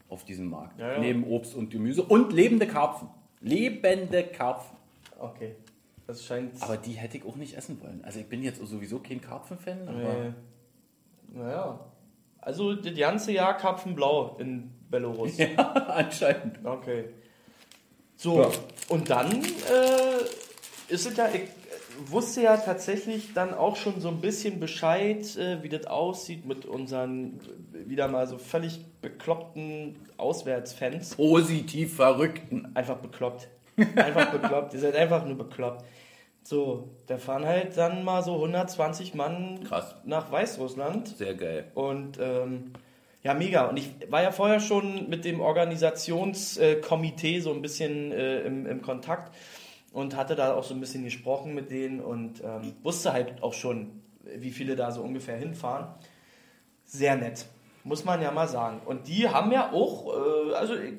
[0.09, 0.79] auf diesem Markt.
[0.79, 0.99] Ja, ja.
[0.99, 3.09] Neben Obst und Gemüse und lebende Karpfen.
[3.41, 4.77] Lebende Karpfen.
[5.19, 5.57] Okay.
[6.07, 6.63] Das scheint.
[6.63, 8.01] Aber die hätte ich auch nicht essen wollen.
[8.05, 10.33] Also ich bin jetzt sowieso kein Karpfen-Fan, aber Nee.
[11.41, 11.81] Naja.
[12.41, 15.33] Also das ganze Jahr Karpfenblau in Belarus.
[15.89, 16.59] anscheinend.
[16.63, 17.07] Okay.
[18.17, 18.51] So, Ja.
[18.91, 21.49] und dann äh, ist es ja, ich
[22.07, 26.66] wusste ja tatsächlich dann auch schon so ein bisschen Bescheid, äh, wie das aussieht mit
[26.66, 27.40] unseren
[27.72, 31.16] äh, wieder mal so völlig bekloppten Auswärtsfans.
[31.16, 32.70] Positiv Verrückten.
[32.74, 33.48] Einfach bekloppt.
[33.96, 34.74] Einfach bekloppt.
[34.74, 35.85] Ihr seid einfach nur bekloppt.
[36.42, 39.94] So, da fahren halt dann mal so 120 Mann Krass.
[40.04, 41.09] nach Weißrussland.
[41.09, 41.70] Sehr geil.
[41.74, 42.72] Und ähm,
[43.22, 43.64] ja, mega.
[43.64, 48.83] Und ich war ja vorher schon mit dem Organisationskomitee so ein bisschen äh, im, im
[48.83, 49.35] Kontakt
[49.94, 53.54] und hatte da auch so ein bisschen gesprochen mit denen und ähm, wusste halt auch
[53.54, 55.87] schon, wie viele da so ungefähr hinfahren.
[56.85, 57.46] Sehr nett,
[57.85, 58.80] muss man ja mal sagen.
[58.85, 60.94] Und die haben ja auch, äh, also ich,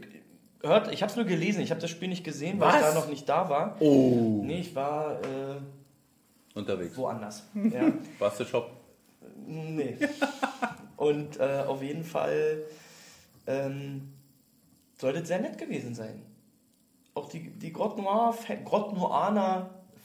[0.63, 2.93] hört, ich habe es nur gelesen, ich habe das Spiel nicht gesehen, weil ich Was?
[2.93, 3.75] da noch nicht da war.
[3.81, 4.41] Oh.
[4.45, 5.57] Nee, ich war äh,
[6.57, 6.97] Unterwegs.
[6.97, 7.43] woanders.
[7.53, 7.91] Ja.
[8.17, 8.71] Warst du Shop?
[9.45, 9.97] Nee.
[10.95, 12.63] Und äh, auf jeden Fall
[13.45, 14.13] ähm,
[14.97, 16.21] sollte es sehr nett gewesen sein.
[17.15, 18.33] Auch die, die Grotte Noir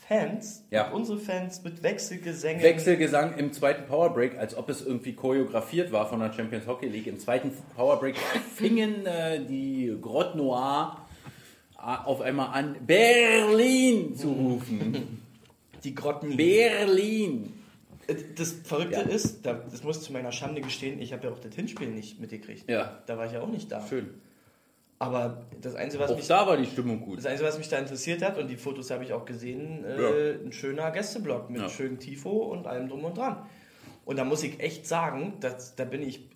[0.09, 0.91] Fans, Ja.
[0.91, 2.63] unsere Fans mit Wechselgesängen.
[2.63, 7.07] Wechselgesang im zweiten Powerbreak, als ob es irgendwie choreografiert war von der Champions Hockey League.
[7.07, 8.17] Im zweiten Powerbreak
[8.55, 10.97] fingen äh, die Grotte Noir
[11.79, 15.21] äh, auf einmal an, Berlin zu rufen.
[15.85, 16.37] Die Grotten.
[16.37, 17.53] Berlin.
[18.07, 19.01] Äh, Das Verrückte Ja.
[19.03, 21.89] ist, da, das muss ich zu meiner Schande gestehen, ich habe ja auch das Hinspiel
[21.89, 22.69] nicht mitgekriegt.
[22.69, 22.99] Ja.
[23.07, 23.85] Da war ich ja auch nicht da.
[23.87, 24.11] Schön.
[25.03, 27.19] Aber das Einzige, was Auch mich da war die Stimmung gut.
[27.19, 30.01] Das Einzige, was mich da interessiert hat, und die Fotos habe ich auch gesehen, äh,
[30.37, 30.39] Ja.
[30.45, 31.69] ein schöner Gästeblock mit Ja.
[31.71, 33.47] schönem Tifo und allem drum und dran.
[34.05, 36.29] Und da muss ich echt sagen, dass, da bin ich.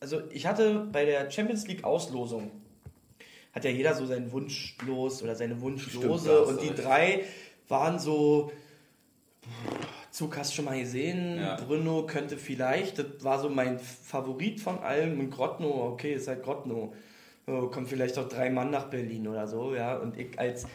[0.00, 2.50] Also, ich hatte bei der Champions League Auslosung,
[3.54, 6.42] hat ja jeder so seinen Wunsch los oder seine Wunschlose.
[6.44, 7.24] Und die drei
[7.68, 8.52] waren so.
[10.10, 11.56] Zug hast du schon mal gesehen, Ja.
[11.56, 16.42] Bruno könnte vielleicht, das war so mein Favorit von allen und Grotno, okay, ist halt
[16.42, 16.92] Grotno.
[17.46, 19.96] Oh, kommt vielleicht auch drei Mann nach Berlin oder so, ja.
[19.96, 20.66] Und ich als,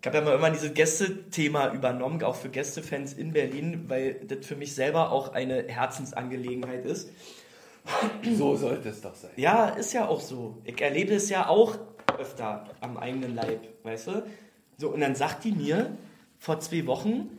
[0.00, 4.46] ich habe ja mal immer dieses Gästethema übernommen, auch für Gästefans in Berlin, weil das
[4.46, 7.10] für mich selber auch eine Herzensangelegenheit ist.
[8.36, 9.32] So sollte es doch sein.
[9.36, 10.58] Ja, ist ja auch so.
[10.64, 11.76] Ich erlebe es ja auch
[12.18, 14.22] öfter am eigenen Leib, weißt du?
[14.76, 15.96] So, und dann sagt die mir
[16.38, 17.38] vor zwei Wochen,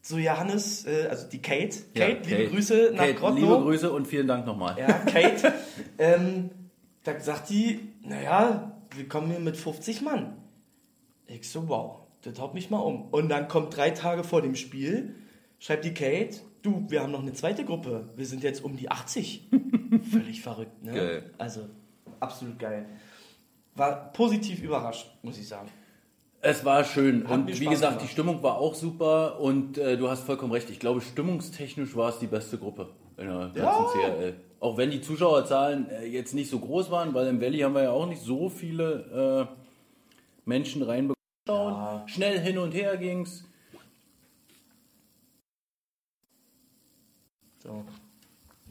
[0.00, 3.40] so Johannes, äh, also die Kate, Kate, liebe Grüße nach Kate, Grotno.
[3.40, 4.76] Liebe Grüße und vielen Dank nochmal.
[4.78, 5.52] Ja, Kate.
[5.98, 6.50] ähm,
[7.04, 10.36] da sagt die, naja, wir kommen hier mit 50 Mann.
[11.26, 13.06] Ich so, wow, das haut mich mal um.
[13.10, 15.14] Und dann kommt drei Tage vor dem Spiel,
[15.58, 18.08] schreibt die Kate, du, wir haben noch eine zweite Gruppe.
[18.16, 19.48] Wir sind jetzt um die 80.
[20.10, 20.92] Völlig verrückt, ne?
[20.92, 21.30] Geil.
[21.38, 21.68] Also,
[22.20, 22.86] absolut geil.
[23.74, 25.68] War positiv überrascht, muss ich sagen.
[26.44, 27.24] Es war schön.
[27.28, 28.04] Hat und wie gesagt, gemacht.
[28.04, 30.68] die Stimmung war auch super und äh, du hast vollkommen recht.
[30.70, 33.86] Ich glaube, stimmungstechnisch war es die beste Gruppe in der ganzen Ja.
[33.92, 34.34] CRL.
[34.62, 37.82] Auch wenn die Zuschauerzahlen äh, jetzt nicht so groß waren, weil im Valley haben wir
[37.82, 39.54] ja auch nicht so viele äh,
[40.44, 41.16] Menschen reinbekommen.
[41.48, 42.04] Ja.
[42.06, 43.44] Schnell hin und her ging's.
[47.58, 47.84] So.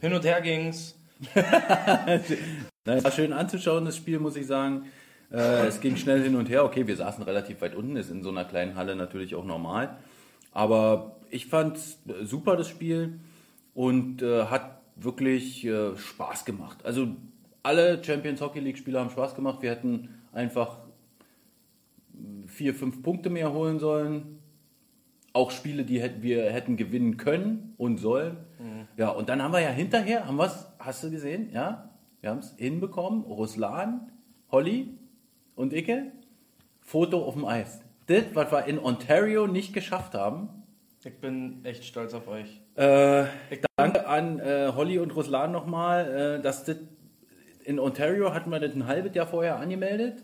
[0.00, 0.96] Hin und her ging's.
[1.34, 4.86] Nein, war schön anzuschauen, das Spiel, muss ich sagen.
[5.30, 6.64] Äh, es ging schnell hin und her.
[6.64, 9.98] Okay, wir saßen relativ weit unten, ist in so einer kleinen Halle natürlich auch normal.
[10.52, 11.78] Aber ich fand
[12.22, 13.20] super das Spiel
[13.74, 16.84] und äh, hat wirklich äh, Spaß gemacht.
[16.84, 17.08] Also
[17.62, 19.62] alle Champions Hockey League Spieler haben Spaß gemacht.
[19.62, 20.78] Wir hätten einfach
[22.46, 24.38] vier, fünf Punkte mehr holen sollen.
[25.32, 28.36] Auch Spiele, die hätten, wir hätten gewinnen können und sollen.
[28.96, 31.50] Ja, und dann haben wir ja hinterher, haben wir's, hast du gesehen?
[31.52, 33.22] Ja, wir haben es hinbekommen.
[33.24, 34.12] Ruslan,
[34.50, 34.98] Holly
[35.54, 36.12] und Icke,
[36.80, 37.80] Foto auf dem Eis.
[38.06, 40.48] Das, was wir in Ontario nicht geschafft haben.
[41.04, 42.61] Ich bin echt stolz auf euch.
[42.74, 43.24] Äh,
[43.76, 46.76] danke an äh, Holly und Ruslan nochmal, äh, dass das
[47.64, 50.22] in Ontario hatten wir das ein halbes Jahr vorher angemeldet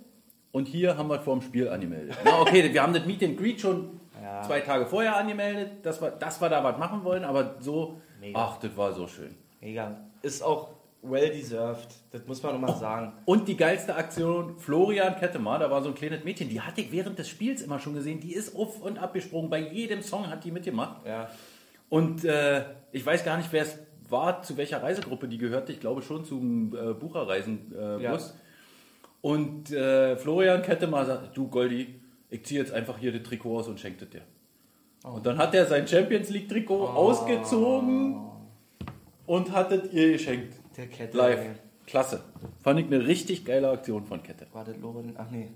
[0.50, 2.16] und hier haben wir vor dem Spiel angemeldet.
[2.24, 4.42] Na okay, wir haben das Meet and Greet schon Ja.
[4.42, 8.38] zwei Tage vorher angemeldet, dass wir, dass wir da was machen wollen, aber so, Mega.
[8.38, 9.34] ach, das war so schön.
[9.60, 9.96] Mega.
[10.22, 10.70] Ist auch
[11.02, 11.86] well deserved.
[12.10, 13.12] Das muss man nochmal sagen.
[13.24, 16.90] Und die geilste Aktion, Florian Kettemar, da war so ein kleines Mädchen, die hatte ich
[16.90, 20.42] während des Spiels immer schon gesehen, die ist auf und abgesprungen, bei jedem Song hat
[20.44, 21.06] die mitgemacht.
[21.06, 21.28] Ja.
[21.88, 25.80] Und äh, ich weiß gar nicht, wer es war, zu welcher Reisegruppe die gehörte, ich
[25.80, 28.18] glaube schon zum äh, Bucherreisen äh, Ja.
[29.20, 33.68] Und äh, Florian Kettemar sagt, du Goldi, ich ziehe jetzt einfach hier das Trikot aus
[33.68, 34.22] und schenke dir.
[35.02, 38.20] Und dann hat er sein Champions League Trikot ausgezogen
[39.26, 40.54] und hat es ihr geschenkt.
[40.76, 41.16] Der Kette.
[41.16, 41.40] Live.
[41.40, 41.50] ey.
[41.86, 42.22] Klasse.
[42.62, 44.46] Fand ich eine richtig geile Aktion von Kette.
[44.52, 45.14] War das Loren?
[45.16, 45.50] Ach nee,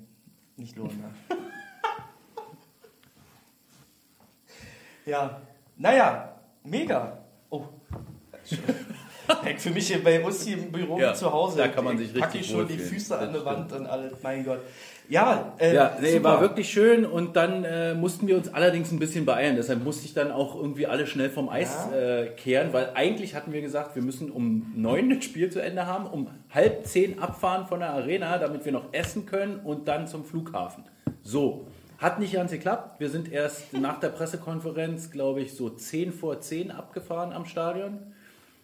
[0.56, 0.98] nicht Loren.
[0.98, 1.12] ne?
[5.06, 5.42] ja,
[5.76, 7.18] naja, mega.
[7.50, 7.64] Oh.
[9.58, 11.58] Für mich hier bei uns hier im Büro Ja, zu Hause.
[11.58, 12.76] da kann man sich Ich richtig hier schon die.
[12.76, 14.12] Füße an der Wand und alles.
[14.22, 14.60] Mein Gott.
[15.08, 16.24] Ja, äh, Ja, nee, super.
[16.24, 19.56] war wirklich schön und dann äh, mussten wir uns allerdings ein bisschen beeilen.
[19.56, 21.98] Deshalb musste ich dann auch irgendwie alle schnell vom Eis Ja.
[21.98, 25.86] äh, kehren, weil eigentlich hatten wir gesagt, wir müssen um neun das Spiel zu Ende
[25.86, 30.08] haben, um halb zehn abfahren von der Arena, damit wir noch essen können und dann
[30.08, 30.84] zum Flughafen.
[31.22, 31.66] So.
[32.02, 33.00] Hat nicht ganz geklappt.
[33.00, 37.98] Wir sind erst nach der Pressekonferenz, glaube ich, so zehn vor zehn abgefahren am Stadion.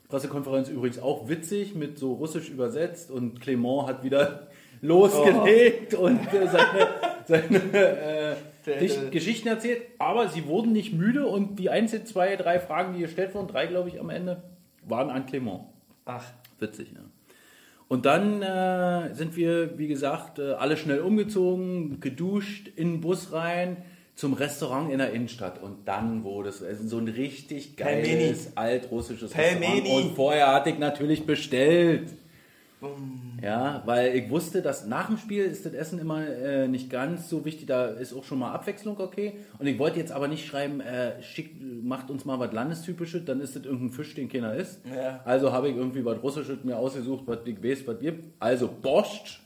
[0.09, 4.49] Pressekonferenz übrigens auch witzig, mit so russisch übersetzt und Clement hat wieder
[4.81, 6.89] losgelegt und äh, seine,
[7.75, 9.83] seine äh, Geschichten erzählt.
[9.99, 13.67] Aber sie wurden nicht müde und die einzigen zwei, drei Fragen, die gestellt wurden, drei
[13.67, 14.43] glaube ich am Ende,
[14.83, 15.61] waren an Clement.
[16.05, 16.25] Ach,
[16.59, 17.01] Witzig, ja.
[17.89, 23.33] Und dann äh, sind wir, wie gesagt, äh, alle schnell umgezogen, geduscht, in den Bus
[23.33, 23.79] rein,
[24.15, 25.63] zum Restaurant in der Innenstadt.
[25.63, 28.25] Und dann wurde es also so ein richtig Pelmeni.
[28.25, 29.81] geiles, altrussisches Pelmeni.
[29.81, 30.05] Restaurant.
[30.05, 32.11] Und vorher hatte ich natürlich bestellt.
[33.43, 37.29] Ja, weil ich wusste, dass nach dem Spiel ist das Essen immer äh, nicht ganz
[37.29, 37.67] so wichtig.
[37.67, 39.35] Da ist auch schon mal Abwechslung okay.
[39.59, 43.41] Und ich wollte jetzt aber nicht schreiben, äh, schick, macht uns mal was Landestypisches, dann
[43.41, 44.81] ist das irgendein Fisch, den keiner isst.
[44.87, 45.21] Ja.
[45.25, 48.25] Also habe ich irgendwie was Russisches mir ausgesucht, was ich weiß, was gibt.
[48.39, 49.41] Also Borscht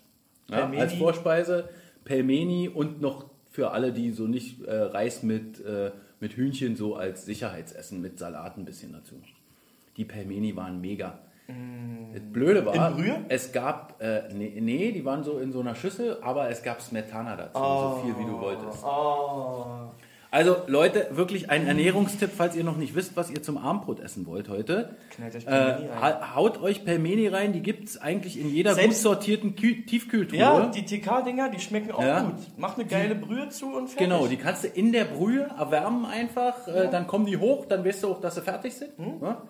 [0.51, 1.69] ja, als Vorspeise,
[2.05, 5.91] Pelmeni und noch für alle, die so nicht äh, Reis mit, äh,
[6.21, 9.15] mit Hühnchen so als Sicherheitsessen mit Salat ein bisschen dazu.
[9.97, 11.19] Die Pelmeni waren mega.
[12.13, 12.95] Das Blöde war,
[13.29, 16.83] es gab, äh, nee, nee, die waren so in so einer Schüssel, aber es gab
[16.83, 18.85] Smetana dazu, so viel wie du wolltest.
[18.85, 19.65] oh.
[20.35, 24.27] Also Leute, wirklich ein Ernährungstipp, falls ihr noch nicht wisst, was ihr zum Abendbrot essen
[24.27, 24.97] wollt heute.
[25.11, 26.01] Knallt euch Äh, Pelmeni rein.
[26.01, 29.85] ha- haut euch Pelmeni rein, die gibt es eigentlich in jeder Selbst- gut sortierten Kü
[29.85, 30.39] Tiefkühltruhe.
[30.39, 32.21] Ja, die TK-Dinger, die schmecken auch Ja.
[32.23, 32.35] gut.
[32.57, 33.99] Mach eine geile Brühe zu und fertig.
[34.09, 37.85] Genau, die kannst du in der Brühe erwärmen einfach, äh, dann kommen die hoch, dann
[37.85, 38.93] weißt du auch, dass sie fertig sind.
[39.21, 39.43] Ja?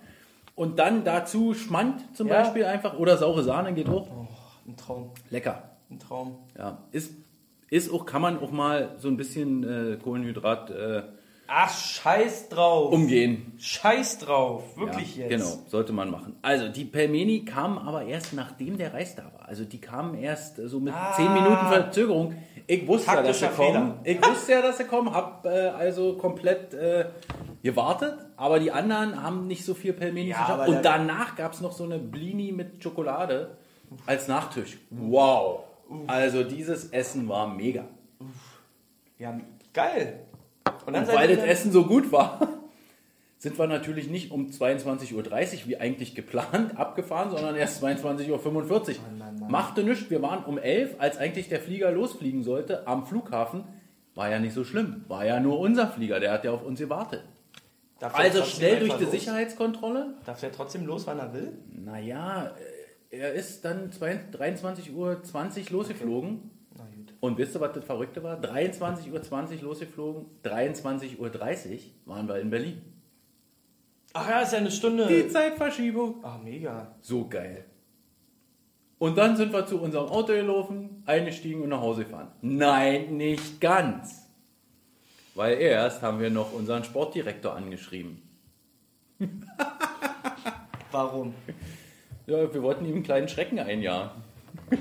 [0.55, 2.43] Und dann dazu Schmand zum Ja.
[2.43, 4.09] Beispiel einfach oder saure Sahne geht hoch.
[4.67, 5.71] Ein Traum, Lecker.
[5.91, 6.37] ein Traum.
[6.57, 7.13] Ja, ist,
[7.71, 11.03] ist auch, kann man auch mal so ein bisschen äh, Kohlenhydrat äh,
[11.49, 12.93] Ach, scheiß drauf.
[12.93, 13.53] umgehen.
[13.59, 14.77] Scheiß drauf.
[14.77, 15.31] Wirklich ja, jetzt.
[15.31, 16.37] Genau, sollte man machen.
[16.41, 19.49] Also die Pelmeni kamen aber erst nachdem der Reis da war.
[19.49, 21.13] Also die kamen erst äh, so mit Ah.
[21.17, 22.35] 10 Minuten Verzögerung.
[22.67, 23.95] Ich wusste ja, dass sie kommen.
[24.05, 27.07] Ich wusste ja, dass sie kommen, hab äh, also komplett äh,
[27.63, 28.19] gewartet.
[28.37, 30.69] Aber die anderen haben nicht so viel Pelmeni Ja, geschafft.
[30.69, 33.57] Und danach gab es noch so eine Blini mit Schokolade
[34.07, 34.79] als Nachtisch.
[34.91, 35.61] Wow.
[36.07, 37.85] Also dieses Essen war mega.
[39.19, 39.39] Ja,
[39.73, 40.21] geil.
[40.87, 42.49] Und Und weil das Essen so gut war,
[43.39, 45.25] sind wir natürlich nicht um 22.30 Uhr
[45.67, 49.49] wie eigentlich geplant abgefahren, sondern erst 22.45 Uhr.
[49.49, 50.11] Machte nichts.
[50.11, 53.65] Wir waren um 11, als eigentlich der Flieger losfliegen sollte, am Flughafen.
[54.15, 55.05] War ja nicht so schlimm.
[55.09, 57.25] War ja nur unser Flieger, der hat ja auf uns gewartet.
[58.03, 59.13] Darf Also schnell durch die los?
[59.13, 60.15] Sicherheitskontrolle.
[60.27, 61.53] Darf der trotzdem los, wann er will?
[61.71, 62.51] Naja,
[63.11, 65.23] er ist dann 23.20 Uhr
[65.71, 66.51] losgeflogen.
[66.75, 67.15] Gut.
[67.21, 68.41] Und wisst ihr, was das Verrückte war?
[68.41, 71.31] 23.20 Uhr losgeflogen, 23.30 Uhr
[72.07, 72.83] waren wir in Berlin.
[74.15, 75.07] Ach ja, ist ja eine Stunde.
[75.07, 76.25] Die Zeitverschiebung.
[76.25, 76.97] Ah, mega.
[77.03, 77.67] So geil.
[78.99, 82.33] Und dann sind wir zu unserem Auto gelaufen, eingestiegen und nach Hause gefahren.
[82.41, 84.22] Nein, nicht ganz.
[85.35, 88.21] Weil erst haben wir noch unseren Sportdirektor angeschrieben.
[90.91, 91.35] Warum?
[92.27, 94.11] Ja, wir wollten ihm einen kleinen Schrecken einjagen.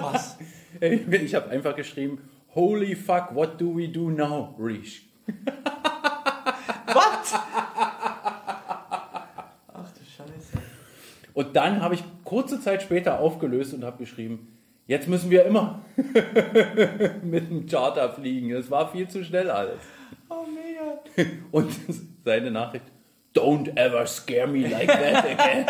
[0.00, 0.36] Was?
[0.80, 2.18] Ich habe einfach geschrieben,
[2.54, 5.06] Holy fuck, what do we do now, Rish?
[6.86, 7.32] Was?
[9.72, 10.58] Ach du Scheiße.
[11.32, 14.58] Und dann habe ich kurze Zeit später aufgelöst und habe geschrieben,
[14.92, 15.80] jetzt müssen wir immer
[17.22, 18.52] mit dem Charter fliegen.
[18.52, 19.80] Es war viel zu schnell alles.
[20.28, 21.32] Oh, mega.
[21.50, 21.72] Und
[22.24, 22.84] seine Nachricht,
[23.34, 25.66] don't ever scare me like that again.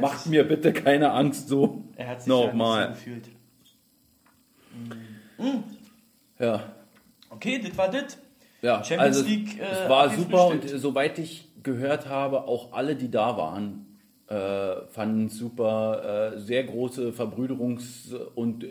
[0.00, 1.84] Macht mir bitte keine Angst so.
[1.96, 2.82] Er hat sich Nochmal.
[2.82, 3.28] ja nicht so gefühlt.
[6.38, 6.62] Ja,
[7.30, 8.18] Okay, das war das.
[8.62, 8.82] ja.
[8.82, 13.10] Champions also League, es äh, war super und soweit ich gehört habe, auch alle, die
[13.10, 13.86] da waren,
[14.28, 16.32] äh, fanden super.
[16.34, 18.64] Äh, sehr große Verbrüderungs- und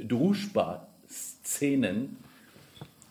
[1.07, 2.17] Druschbar-Szenen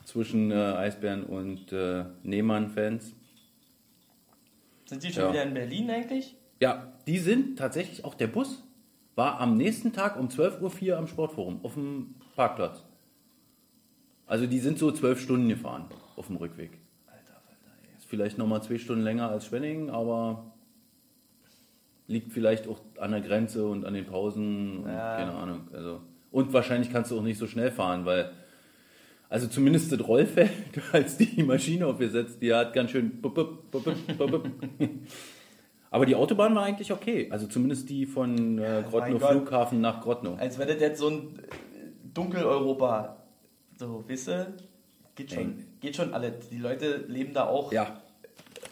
[0.04, 3.12] zwischen äh, Eisbären und äh, Nehmann-Fans.
[4.86, 5.30] Sind die schon Ja.
[5.32, 6.36] wieder in Berlin eigentlich?
[6.60, 8.62] Ja, die sind tatsächlich, auch der Bus
[9.16, 12.82] war am nächsten Tag um 12.04 Uhr am Sportforum auf dem Parkplatz.
[14.26, 16.78] Also die sind so zwölf Stunden gefahren auf dem Rückweg.
[17.06, 17.96] Alter, Alter, ey.
[17.96, 20.52] Ist vielleicht nochmal zwei Stunden länger als Schwenningen, aber
[22.08, 25.16] liegt vielleicht auch an der Grenze und an den Pausen und Ja.
[25.16, 25.68] keine Ahnung.
[25.72, 28.30] Also, und wahrscheinlich kannst du auch nicht so schnell fahren, weil
[29.28, 30.50] also zumindest das Rollfeld,
[30.92, 33.20] als die Maschine aufgesetzt, die hat ganz schön.
[35.90, 37.28] Aber die Autobahn war eigentlich okay.
[37.30, 39.30] Also zumindest die von äh, Grodno Gott.
[39.30, 40.34] Flughafen nach Grodno.
[40.34, 41.42] Als wäre das jetzt so ein äh,
[42.12, 43.16] Dunkeleuropa.
[43.78, 44.52] So, wisst ihr?
[45.14, 46.48] Geht schon, geht schon alles.
[46.50, 47.72] Die Leute leben da auch.
[47.72, 48.00] Ja.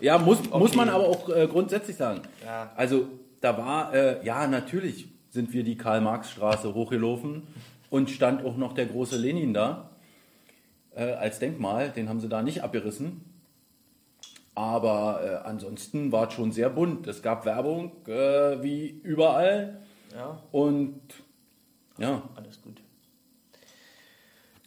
[0.01, 0.77] Ja, muss, muss Okay.
[0.77, 2.21] man aber auch äh, grundsätzlich sagen.
[2.45, 2.73] Ja.
[2.77, 3.07] Also
[3.45, 7.43] da war, äh, ja, natürlich sind wir die Karl-Marx-Straße hochgelaufen
[7.91, 9.91] und stand auch noch der große Lenin da
[10.95, 11.91] äh, als Denkmal.
[11.91, 13.23] Den haben sie da nicht abgerissen.
[14.55, 17.07] Aber äh, ansonsten war es schon sehr bunt.
[17.07, 19.81] Es gab Werbung äh, wie überall
[20.15, 21.01] Ja, und
[21.99, 22.81] ja, alles gut.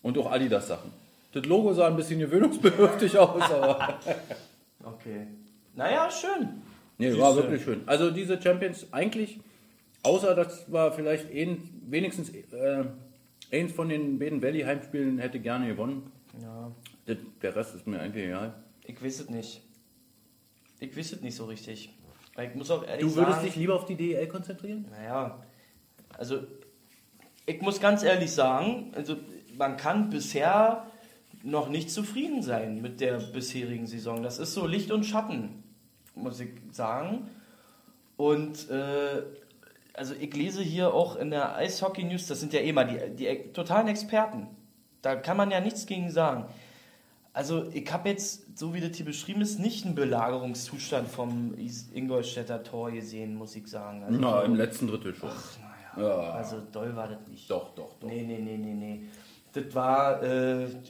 [0.01, 0.91] und auch Adidas-Sachen.
[1.31, 3.99] Das Logo sah ein bisschen gewöhnungsbedürftig aus, aber
[4.83, 5.27] Okay.
[5.73, 6.61] Naja, schön.
[6.97, 7.81] Nee, war wirklich schön.
[7.85, 9.39] Also diese Champions eigentlich,
[10.03, 12.85] außer dass war vielleicht ein, wenigstens äh,
[13.51, 16.11] eins von den beiden Valley-Heimspielen hätte gerne gewonnen.
[16.41, 16.71] Ja,
[17.05, 18.53] Das, der Rest ist mir eigentlich egal.
[18.85, 19.61] ich weiß es nicht.
[20.79, 21.89] Ich weiß es nicht so richtig.
[22.39, 24.85] Ich muss auch ehrlich Du würdest sagen, dich lieber auf die DEL konzentrieren?
[24.91, 25.41] Naja,
[26.17, 26.41] also
[27.47, 29.15] ich muss ganz ehrlich sagen, also
[29.57, 30.85] man kann bisher
[31.43, 34.21] noch nicht zufrieden sein mit der bisherigen Saison.
[34.21, 35.63] Das ist so Licht und Schatten,
[36.17, 37.29] muss ich sagen.
[38.17, 39.23] Und äh,
[39.93, 43.15] also ich lese hier auch in der Eishockey News, das sind ja eh mal die,
[43.15, 44.47] die totalen Experten.
[45.01, 46.45] Da kann man ja nichts gegen sagen.
[47.33, 51.53] Also ich habe jetzt, so wie das hier beschrieben ist, nicht einen Belagerungszustand vom
[51.93, 54.03] Ingolstädter Tor gesehen, muss ich sagen.
[54.03, 55.29] Also Na, im letzten Drittel schon.
[55.95, 56.31] naja, Ja.
[56.31, 57.49] also doll war das nicht.
[57.49, 58.07] Doch, doch, doch.
[58.07, 59.01] Nee, nee, nee, nee, nee.
[59.53, 60.83] Das war äh, ein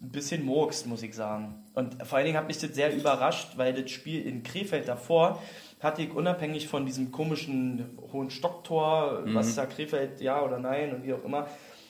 [0.00, 1.54] bisschen Murks, muss ich sagen.
[1.76, 5.40] Und vor allen Dingen hat mich das sehr überrascht, weil das Spiel in Krefeld davor
[5.80, 9.34] hatte ich unabhängig von diesem komischen hohen Stocktor, Mhm.
[9.34, 11.46] was da Krefeld ja oder nein und wie auch immer,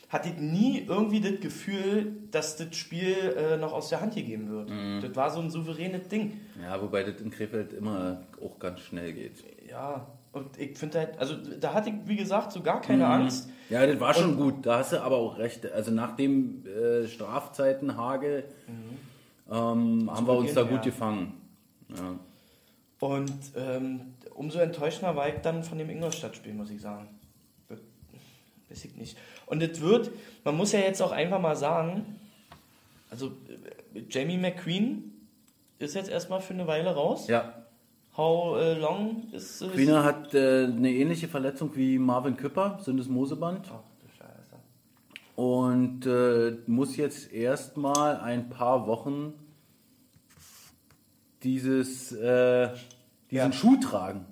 [0.09, 4.51] hatte ich nie irgendwie das Gefühl, dass das Spiel äh, noch aus der Hand gegeben
[4.51, 4.71] wird.
[4.71, 5.01] Mhm.
[5.03, 6.41] Das war so ein souveränes Ding.
[6.61, 9.45] Ja, wobei das in Krefeld immer auch ganz schnell geht.
[9.71, 13.49] Ja, und ich finde halt, also da hatte ich, wie gesagt, so gar keine Angst.
[13.71, 14.67] Ja, das war schon gut.
[14.67, 15.71] Da hast du aber auch recht.
[15.73, 18.45] Also nach dem äh, Strafzeitenhagel
[19.51, 20.83] ähm, haben wir uns da gut ja.
[20.83, 21.33] gefangen.
[21.89, 22.19] Ja.
[23.01, 24.01] Und ähm,
[24.35, 27.09] umso enttäuschender war ich dann von dem Ingolstadt-Spiel, muss ich sagen.
[28.69, 29.17] Weiß ich nicht.
[29.47, 30.11] Und es wird,
[30.45, 32.19] man muss ja jetzt auch einfach mal sagen,
[33.11, 33.29] also
[33.95, 35.13] äh, Jamie McQueen
[35.79, 37.29] ist jetzt erstmal für eine Weile raus.
[37.29, 37.67] ja,
[38.17, 39.73] How äh, long ist es?
[39.73, 43.67] Quina hat äh, eine ähnliche Verletzung wie Marvin Küpper, Syndesmoseband.
[43.67, 43.79] Scheiße.
[45.37, 49.35] Und äh, muss jetzt erstmal ein paar Wochen
[51.43, 52.71] dieses, äh,
[53.31, 53.53] diesen Ja.
[53.53, 54.25] Schuh tragen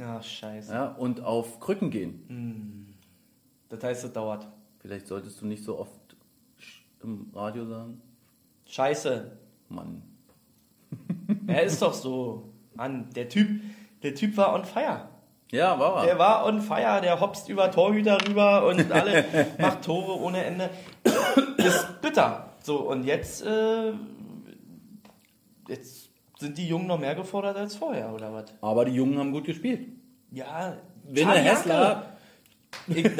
[0.00, 0.72] Ach, scheiße.
[0.72, 2.94] ja, und auf Krücken gehen.
[3.68, 4.46] Das heißt, es dauert.
[4.78, 6.16] Vielleicht solltest du nicht so oft
[7.02, 8.00] im Radio sagen.
[8.66, 9.36] Scheiße.
[9.68, 10.02] Mann.
[11.46, 12.52] Er ist doch so.
[12.74, 13.60] Mann, der Typ,
[14.02, 15.08] der Typ war on fire.
[15.54, 16.06] Ja, war er.
[16.06, 19.24] Der war on fire, der hopst über Torhüter rüber und alle
[19.58, 20.68] macht Tore ohne Ende.
[21.56, 22.50] Ist bitter.
[22.60, 23.92] So, und jetzt, äh,
[25.68, 28.46] jetzt sind die Jungen noch mehr gefordert als vorher, oder was?
[28.62, 29.86] Aber die Jungen haben gut gespielt.
[30.32, 32.06] Ja, Winne Hessler.
[32.88, 33.12] Ich, gut.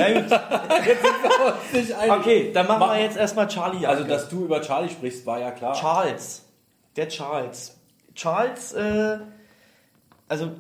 [2.09, 3.97] Okay, dann machen wir jetzt erstmal Charlie Janke.
[3.97, 5.75] Also, dass du über Charlie sprichst, war ja klar.
[5.75, 6.45] Charles.
[6.97, 7.79] Der Charles.
[8.17, 9.19] Charles, äh,
[10.29, 10.51] also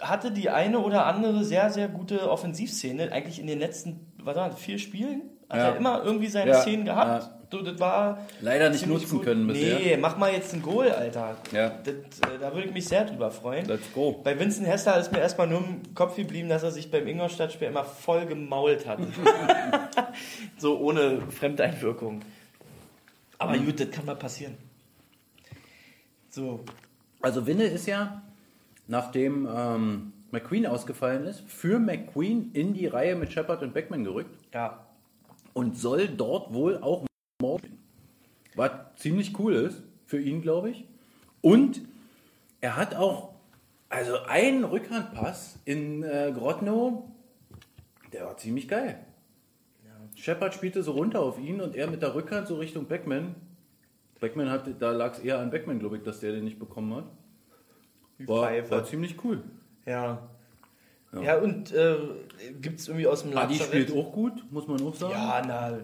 [0.00, 3.12] hatte die eine oder andere sehr, sehr gute Offensivszene.
[3.12, 5.22] Eigentlich in den letzten, was war das, vier Spielen?
[5.48, 5.68] Hat Ja.
[5.70, 7.22] er immer irgendwie seine Ja, Szenen gehabt.
[7.24, 7.30] ja.
[7.62, 9.22] Das war Leider nicht nutzen gut.
[9.26, 9.78] können bisher.
[9.78, 11.36] Nee, mach mal jetzt ein Goal, Alter.
[11.52, 11.70] Ja.
[11.84, 13.64] Das, äh, da würde ich mich sehr drüber freuen.
[13.66, 14.20] Let's go.
[14.24, 17.68] Bei Vincent Hessler ist mir erstmal nur im Kopf geblieben, dass er sich beim Ingolstadt-Spiel
[17.68, 18.98] immer voll gemault hat.
[20.58, 22.22] so ohne Fremdeinwirkung.
[23.38, 24.56] Aber gut, das kann mal passieren.
[26.30, 26.64] So,
[27.22, 28.22] Also Winne ist ja,
[28.86, 34.36] nachdem ähm, McQueen ausgefallen ist, für McQueen in die Reihe mit Shepard und Beckman gerückt
[34.52, 34.86] ja.
[35.52, 37.04] und soll dort wohl auch
[37.40, 37.78] morgen spielen.
[38.56, 40.84] Was ziemlich cool ist für ihn, glaube ich.
[41.40, 41.80] Und
[42.60, 43.34] er hat auch
[43.88, 47.10] Also ein Rückhandpass in äh, Grotno,
[48.12, 49.04] der war ziemlich geil.
[50.16, 53.34] Shepard spielte so runter auf ihn und er mit der Rückhand so Richtung Beckman.
[54.20, 56.94] Beckman hat, da lag es eher an Beckman, glaube ich, dass der den nicht bekommen
[56.94, 57.04] hat.
[58.18, 58.70] War, Pfeife.
[58.70, 59.42] war ziemlich cool.
[59.86, 60.22] Ja.
[61.22, 61.96] Ja, und äh,
[62.60, 65.12] gibt es irgendwie aus dem Lazarett- spielt auch gut, muss man auch sagen.
[65.12, 65.78] Ja, na.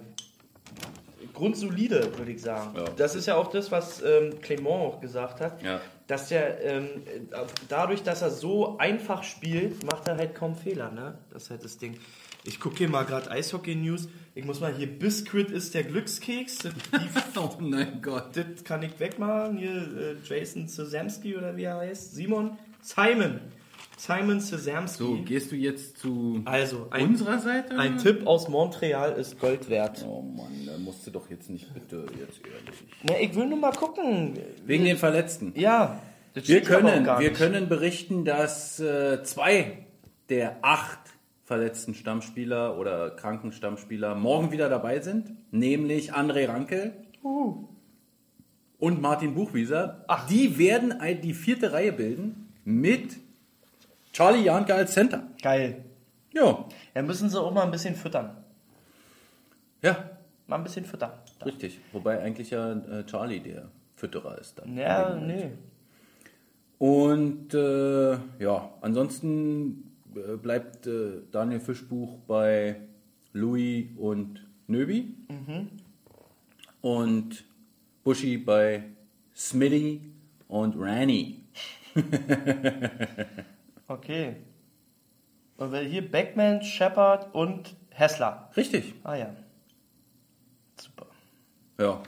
[1.35, 2.75] Grundsolide, würde ich sagen.
[2.77, 2.85] Ja.
[2.97, 5.63] Das ist ja auch das, was ähm, Clément auch gesagt hat.
[5.63, 5.81] Ja.
[6.07, 7.21] Dass der, ähm, äh,
[7.69, 11.19] dadurch, dass er so einfach spielt, macht er halt kaum Fehler, ne?
[11.33, 11.99] Das ist halt das Ding.
[12.45, 14.09] Ich gucke hier mal gerade Eishockey-News.
[14.35, 16.59] Ich muss mal hier, Biscuit ist der Glückskeks.
[16.59, 16.73] Das,
[17.37, 18.35] Oh mein Gott.
[18.35, 19.59] das kann ich wegmachen.
[19.59, 22.15] Hier, äh, Jason Sezamski oder wie er heißt.
[22.15, 22.57] Simon?
[22.81, 23.41] Simon.
[23.99, 25.03] Simon Sezamski.
[25.03, 27.79] So, gehst du jetzt zu also, ein, unserer Seite?
[27.79, 30.03] ein Tipp aus Montreal ist Gold wert.
[30.09, 32.81] Oh Mann, da musst du doch jetzt nicht bitte, jetzt ehrlich.
[33.03, 34.39] Na, ich will nur mal gucken.
[34.65, 35.53] Wegen den Verletzten.
[35.55, 36.01] Ja,
[36.33, 39.85] Wir können, wir können berichten, dass äh, zwei
[40.31, 41.00] der acht
[41.51, 46.93] verletzten Stammspieler oder kranken Stammspieler morgen wieder dabei sind, nämlich André Ranke
[48.79, 50.07] und Martin Buchwieser.
[50.31, 50.95] Die werden
[51.25, 53.17] die vierte Reihe bilden mit
[54.13, 55.25] Charlie Janke als Center.
[55.43, 55.85] Geil.
[56.33, 58.37] Ja, Ja, müssen sie auch mal ein bisschen füttern.
[59.83, 60.09] ja,
[60.47, 61.11] Mal ein bisschen füttern.
[61.45, 61.81] richtig.
[61.91, 64.77] Wobei eigentlich ja äh, Charlie der Fütterer ist dann.
[64.77, 65.51] Ja, nee.
[66.79, 69.90] Und äh, ja, ansonsten
[70.43, 72.77] bleibt äh, Daniel Fischbuch bei
[73.33, 75.15] Louis und Nöbi.
[76.81, 77.45] Und
[78.05, 78.85] Buschi bei
[79.35, 80.01] Smitty
[80.49, 81.45] und Rani.
[83.91, 84.37] Okay.
[85.57, 88.49] Und weil hier Beckman, Shepard und Hessler.
[88.57, 88.95] Richtig.
[89.03, 89.35] Ah ja.
[90.81, 91.07] Super.
[91.81, 92.01] Ja,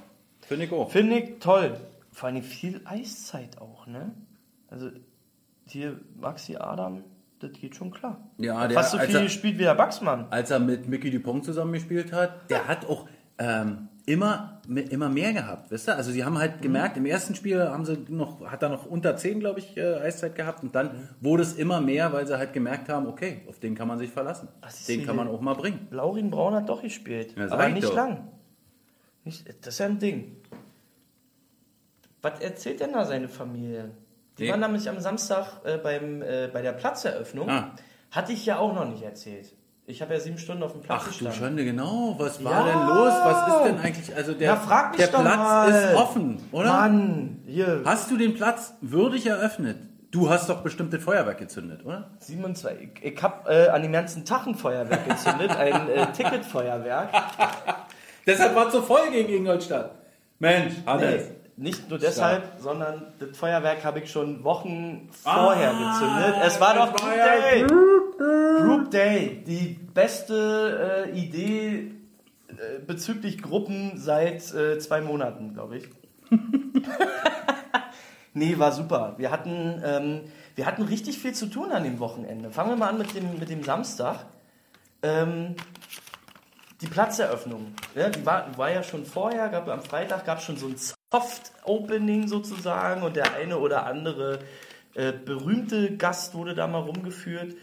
[0.42, 0.92] finde ich auch.
[0.92, 1.76] Finde ich toll.
[2.12, 4.14] Vor allem viel Eiszeit auch, ne?
[4.68, 4.90] Also
[5.66, 7.02] hier Maxi Adam,
[7.42, 8.30] das geht schon klar.
[8.38, 10.26] Ja, der- Fast so viel er- gespielt wie der Baxmann.
[10.30, 15.70] Als er mit Mickey Dupont zusammengespielt hat, der hat auch ähm, immer, immer mehr gehabt,
[15.72, 15.96] weißt du?
[15.96, 19.16] Also sie haben halt gemerkt, im ersten Spiel haben sie noch, hat er noch unter
[19.16, 20.90] 10, glaube ich, äh, Eiszeit gehabt und dann
[21.20, 24.10] wurde es immer mehr, weil sie halt gemerkt haben, okay, auf den kann man sich
[24.10, 24.48] verlassen.
[24.88, 25.88] Den kann man auch mal bringen.
[25.90, 27.34] Laurin Braun hat doch gespielt.
[27.36, 27.94] Ja, aber ich nicht doch.
[27.96, 28.28] lang.
[29.24, 30.36] Nicht, das ist ja ein Ding.
[32.22, 33.90] Was erzählt denn da seine Familie?
[34.38, 37.48] Die waren nämlich am Samstag äh, beim, äh, bei der Platzeröffnung.
[37.50, 37.72] Ah.
[38.10, 39.52] Hatte ich ja auch noch nicht erzählt.
[39.84, 41.38] Ich habe ja sieben Stunden auf dem Platz Ach du gestanden.
[41.38, 42.14] Schande, genau.
[42.18, 42.72] Was war Ja.
[42.72, 43.12] denn los?
[43.12, 44.16] Was ist denn eigentlich?
[44.16, 45.68] Also der, Na, der Platz mal.
[45.70, 46.72] ist offen, oder?
[46.72, 49.78] Mann, hier, Hast du den Platz würdig eröffnet?
[50.12, 52.10] Du hast doch bestimmt das Feuerwerk gezündet, oder?
[52.20, 52.90] 27.
[53.02, 57.08] Ich, ich habe äh, an dem ganzen Tag ein Feuerwerk gezündet, ein äh, Ticketfeuerwerk.
[58.26, 59.92] Deshalb war es so voll gegen Ingolstadt.
[60.38, 61.20] Mensch, Nee,
[61.56, 66.36] nicht nur deshalb, sondern das Feuerwerk habe ich schon Wochen vorher gezündet.
[66.44, 67.66] Es war doch Group Day.
[68.58, 71.92] Group Day, die beste äh, Idee
[72.48, 75.88] äh, bezüglich Gruppen seit äh, zwei Monaten, glaube ich.
[78.34, 79.14] nee, war super.
[79.18, 80.20] Wir hatten, ähm,
[80.54, 82.50] wir hatten richtig viel zu tun an dem Wochenende.
[82.50, 84.26] Fangen wir mal an mit dem, mit dem Samstag.
[85.02, 85.56] Ähm,
[86.80, 90.56] die Platzeröffnung, ja, die war, war ja schon vorher, gab, am Freitag gab es schon
[90.56, 90.76] so ein
[91.12, 94.40] Soft-Opening sozusagen und der eine oder andere
[94.94, 97.54] äh, berühmte Gast wurde da mal rumgeführt.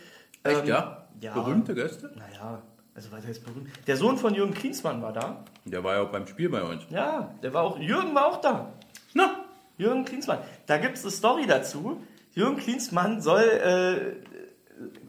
[0.43, 1.08] Echt, Ähm, ja?
[1.20, 1.34] ja.
[1.34, 2.12] Berühmte Gäste?
[2.16, 2.62] Naja,
[2.95, 3.70] also was heißt berühmt?
[3.88, 5.43] Der Sohn von Jürgen Klinsmann war da.
[5.66, 6.84] Der war ja auch beim Spiel bei uns.
[6.89, 8.72] Ja, der war auch, Jürgen war auch da.
[9.14, 9.43] Na,
[9.78, 10.39] Jürgen Klinsmann.
[10.68, 12.02] Da gibt es eine Story dazu.
[12.34, 14.29] Jürgen Klinsmann soll äh,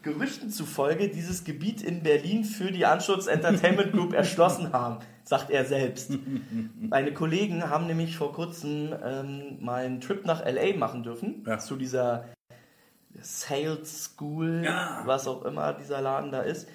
[0.01, 5.63] Gerüchten zufolge dieses Gebiet in Berlin für die Anschutz Entertainment Group erschlossen haben, sagt er
[5.65, 6.11] selbst.
[6.79, 11.57] Meine Kollegen haben nämlich vor kurzem ähm, mal einen Trip nach LA machen dürfen, Ja.
[11.59, 12.25] zu dieser
[13.19, 15.03] Sales School, Ja.
[15.05, 16.67] was auch immer dieser Laden da ist.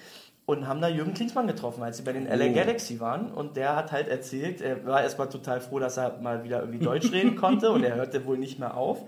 [0.49, 2.53] Und haben da Jürgen Klinsmann getroffen, als sie bei den LA Oh.
[2.53, 3.31] Galaxy waren.
[3.33, 6.79] Und der hat halt erzählt, er war erstmal total froh, dass er mal wieder irgendwie
[6.79, 8.99] Deutsch reden konnte und er hörte wohl nicht mehr auf.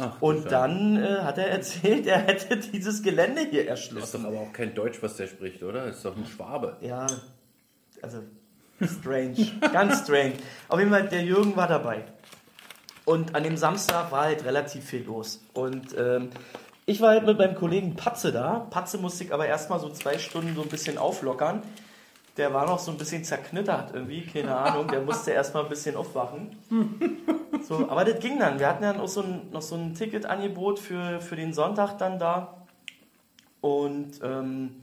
[0.00, 4.24] Ach, und dann äh, hat er erzählt, er hätte dieses Gelände hier ist erschlossen.
[4.24, 5.84] doch aber auch kein Deutsch, was der spricht, oder?
[5.86, 6.76] Ist doch ein Schwabe.
[6.80, 7.06] Ja,
[8.02, 8.18] also
[8.84, 9.36] strange,
[9.72, 10.32] ganz strange.
[10.68, 12.02] Auf jeden Fall, der Jürgen war dabei.
[13.04, 15.44] Und an dem Samstag war halt relativ viel los.
[15.54, 16.30] Und ähm,
[16.88, 18.66] ich war halt mit meinem Kollegen Patze da.
[18.70, 21.62] Patze musste ich aber erstmal so zwei Stunden so ein bisschen auflockern.
[22.38, 24.88] Der war noch so ein bisschen zerknittert irgendwie, keine Ahnung.
[24.88, 26.56] Der musste erstmal ein bisschen aufwachen.
[27.66, 28.58] So, aber das ging dann.
[28.60, 32.18] Wir hatten ja noch so ein, noch so ein Ticketangebot für, für den Sonntag dann
[32.18, 32.66] da.
[33.60, 34.76] Und ähm,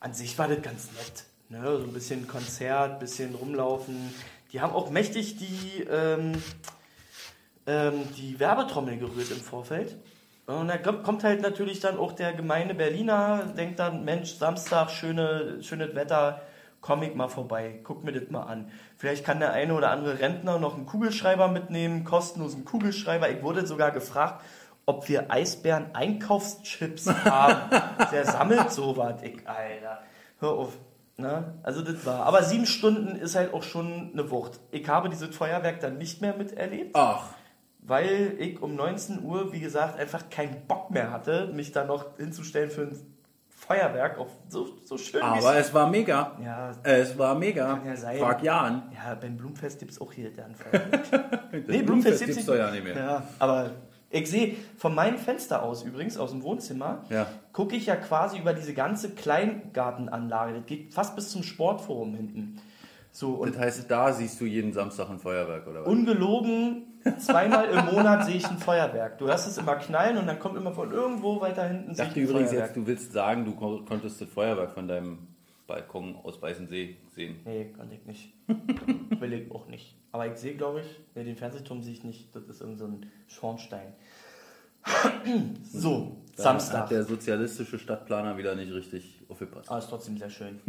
[0.00, 1.24] an sich war das ganz nett.
[1.50, 1.62] Ne?
[1.78, 4.12] So ein bisschen Konzert, bisschen rumlaufen.
[4.52, 6.42] Die haben auch mächtig die, ähm,
[7.66, 9.96] ähm, die Werbetrommel gerührt im Vorfeld.
[10.46, 15.62] Und da kommt halt natürlich dann auch der gemeine Berliner, denkt dann, Mensch, Samstag, schöne,
[15.62, 16.42] schönes Wetter,
[16.80, 18.70] komm ich mal vorbei, guck mir das mal an.
[18.96, 23.30] Vielleicht kann der eine oder andere Rentner noch einen Kugelschreiber mitnehmen, kostenlosen Kugelschreiber.
[23.30, 24.42] Ich wurde sogar gefragt,
[24.84, 27.70] ob wir Eisbären Einkaufschips haben.
[28.10, 30.02] der sammelt sowas, ich, Alter.
[30.40, 30.72] Hör auf.
[31.16, 31.54] Ne?
[31.62, 32.26] Also das war.
[32.26, 34.58] Aber sieben Stunden ist halt auch schon eine Wucht.
[34.72, 37.26] Ich habe dieses Feuerwerk dann nicht mehr miterlebt Ach,
[37.82, 42.16] weil ich um 19 Uhr, wie gesagt, einfach keinen Bock mehr hatte, mich da noch
[42.16, 42.96] hinzustellen für ein
[43.48, 46.36] Feuerwerk, auch so, so schön aber es war mega.
[46.42, 47.76] Ja, Es war mega.
[47.76, 48.18] Kann ja sein.
[48.18, 48.90] Frag Jan.
[48.92, 51.48] ja, beim Blumenfest gibt es auch hier dann Feuerwerk.
[51.68, 52.96] Nee, Blumenfest gibt's doch ja nicht mehr.
[52.96, 53.70] Ja, aber
[54.10, 57.26] ich sehe von meinem Fenster aus übrigens, aus dem Wohnzimmer, Ja.
[57.52, 60.54] gucke ich ja quasi über diese ganze Kleingartenanlage.
[60.54, 62.60] Das geht fast bis zum Sportforum hinten.
[63.12, 65.88] So, und Das heißt, da siehst du jeden Samstag ein Feuerwerk, oder was?
[65.88, 69.18] Ungelogen, zweimal im Monat sehe ich ein Feuerwerk.
[69.18, 72.20] Du hörst es immer knallen und dann kommt immer von irgendwo weiter hinten Ich dachte
[72.20, 72.68] übrigens Feuerwerk.
[72.68, 75.26] jetzt, du willst sagen, du kon- konntest das Feuerwerk von deinem
[75.66, 77.40] Balkon aus Weißensee sehen.
[77.44, 78.32] Nee, kann ich nicht.
[79.20, 79.96] Will ich auch nicht.
[80.12, 82.34] Aber ich sehe, glaube ich, nee, den Fernsehturm sehe ich nicht.
[82.34, 83.92] Das ist irgend so ein Schornstein.
[85.72, 86.82] so, Da Samstag.
[86.82, 89.68] hat der sozialistische Stadtplaner wieder nicht richtig aufgepasst.
[89.70, 90.60] Aber ist trotzdem sehr schön.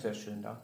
[0.00, 0.60] sehr schön da.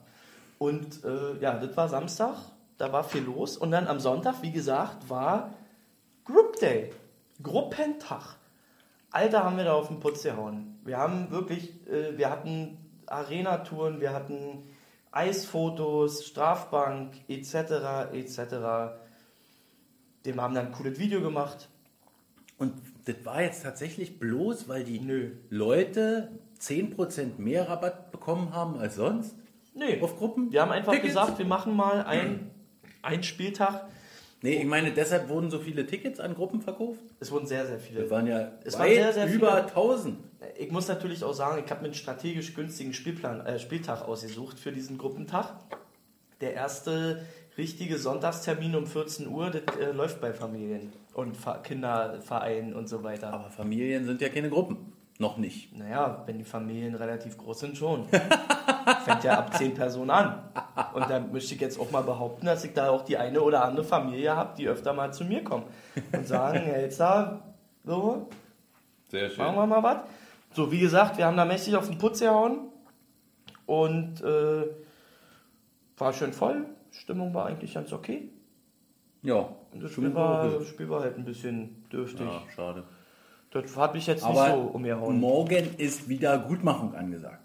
[0.59, 2.37] Und äh, ja, das war Samstag.
[2.79, 3.57] Da war viel los.
[3.57, 5.55] Und dann am Sonntag, wie gesagt, war
[6.25, 6.93] Group Day.
[7.43, 8.37] Gruppentag.
[9.11, 10.79] Alter, haben wir da auf den Putz gehauen.
[10.85, 14.65] Wir haben wirklich, äh, wir hatten Arena-Touren, wir hatten
[15.13, 17.55] Eisfotos, Strafbank, etc.,
[18.13, 18.39] etc.
[20.25, 21.69] Wir haben dann ein cooles Video gemacht.
[22.59, 22.73] Und
[23.05, 25.33] das war jetzt tatsächlich bloß, weil die Nö.
[25.51, 29.37] Leute 10% mehr Rabatt bekommen haben als sonst
[29.75, 30.51] Nee, auf Gruppen?
[30.53, 31.15] wir haben einfach Tickets?
[31.15, 32.51] gesagt, wir machen mal ein,
[33.05, 33.87] einen Spieltag.
[34.43, 37.01] Nee, ich meine, deshalb wurden so viele Tickets an Gruppen verkauft.
[37.19, 38.03] Es wurden sehr, sehr viele.
[38.03, 39.69] Das waren ja Es waren sehr, sehr über viele.
[39.69, 40.19] 1000.
[40.59, 44.59] Ich muss natürlich auch sagen, ich habe mir einen strategisch günstigen Spielplan, äh, Spieltag ausgesucht
[44.59, 45.55] für diesen Gruppentag.
[46.43, 47.25] Der erste
[47.57, 53.03] richtige Sonntagstermin um 14 Uhr, das äh, läuft bei Familien und Ver Kindervereinen und so
[53.03, 53.33] weiter.
[53.33, 54.93] Aber Familien sind ja keine Gruppen.
[55.19, 55.75] Noch nicht.
[55.77, 58.09] Naja, wenn die Familien relativ groß sind, schon.
[59.05, 60.43] Fängt ja ab 10 Personen an.
[60.93, 63.65] Und da möchte ich jetzt auch mal behaupten, dass ich da auch die eine oder
[63.65, 65.65] andere Familie habe, die öfter mal zu mir kommen
[66.13, 66.63] und sagen,
[66.99, 67.43] da,
[67.85, 68.29] so,
[69.11, 69.45] Sehr schön.
[69.45, 69.99] Machen wir mal was.
[70.53, 72.69] So, wie gesagt, wir haben da mächtig auf den Putz gehauen
[73.67, 74.67] und äh,
[75.99, 76.67] war schön voll.
[76.93, 78.29] Stimmung war eigentlich ganz okay.
[79.23, 82.27] Ja, Und das Spiel war, das Spiel war halt ein bisschen dürftig.
[82.27, 82.85] ja, schade.
[83.51, 85.19] Das hat mich jetzt nicht Aber so umgehauen.
[85.21, 87.44] morgen ist wieder Gutmachung angesagt.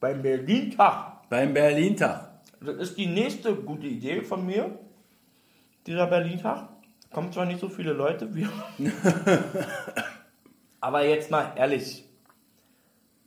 [0.00, 1.28] Beim Berlin-Tag.
[1.28, 2.30] Beim Berlin-Tag.
[2.60, 4.78] Das ist die nächste gute Idee von mir.
[5.86, 6.68] Dieser Berlin-Tag.
[7.12, 8.46] Kommen zwar nicht so viele Leute wie.
[10.80, 12.04] Aber jetzt mal ehrlich.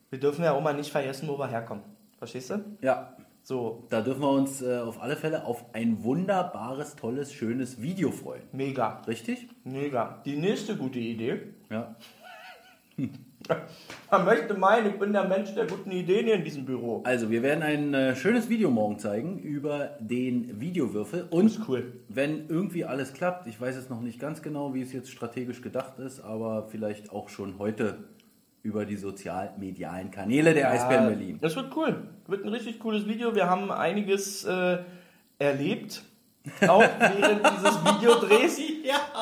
[0.10, 1.84] Wir dürfen ja auch mal nicht vergessen, wo wir herkommen.
[2.18, 2.64] Verstehst du?
[2.82, 7.82] Ja, So, da dürfen wir uns äh, auf alle Fälle auf ein wunderbares, tolles, schönes
[7.82, 8.44] Video freuen.
[8.54, 9.02] mega.
[9.08, 9.50] Richtig?
[9.66, 10.22] Mega.
[10.26, 11.54] Die nächste gute Idee.
[11.70, 11.96] Ja.
[14.12, 17.02] Man möchte meinen, ich bin der Mensch der guten Ideen hier in diesem Büro.
[17.06, 21.28] Also, wir werden ein äh, schönes Video morgen zeigen über den Videowürfel.
[21.30, 21.94] Und ist cool.
[22.10, 25.62] wenn irgendwie alles klappt, ich weiß jetzt noch nicht ganz genau, wie es jetzt strategisch
[25.62, 27.98] gedacht ist, aber vielleicht auch schon heute
[28.62, 31.40] über die sozialmedialen Kanäle der Eisbären Berlin.
[31.42, 32.08] Das wird cool.
[32.28, 33.36] Wird ein richtig cooles Video.
[33.36, 34.78] Wir haben einiges äh,
[35.38, 36.04] erlebt.
[36.68, 38.60] Auch während dieses Videodrehs.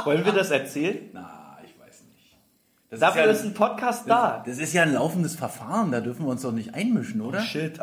[0.03, 1.09] Wollen wir das erzählen?
[1.11, 1.40] Nicht.
[2.91, 4.43] Das Dafür ja, ist ein Podcast da.
[4.45, 7.39] Das ist ja ein laufendes Verfahren, da dürfen wir uns doch nicht einmischen, oder?
[7.39, 7.79] Shit.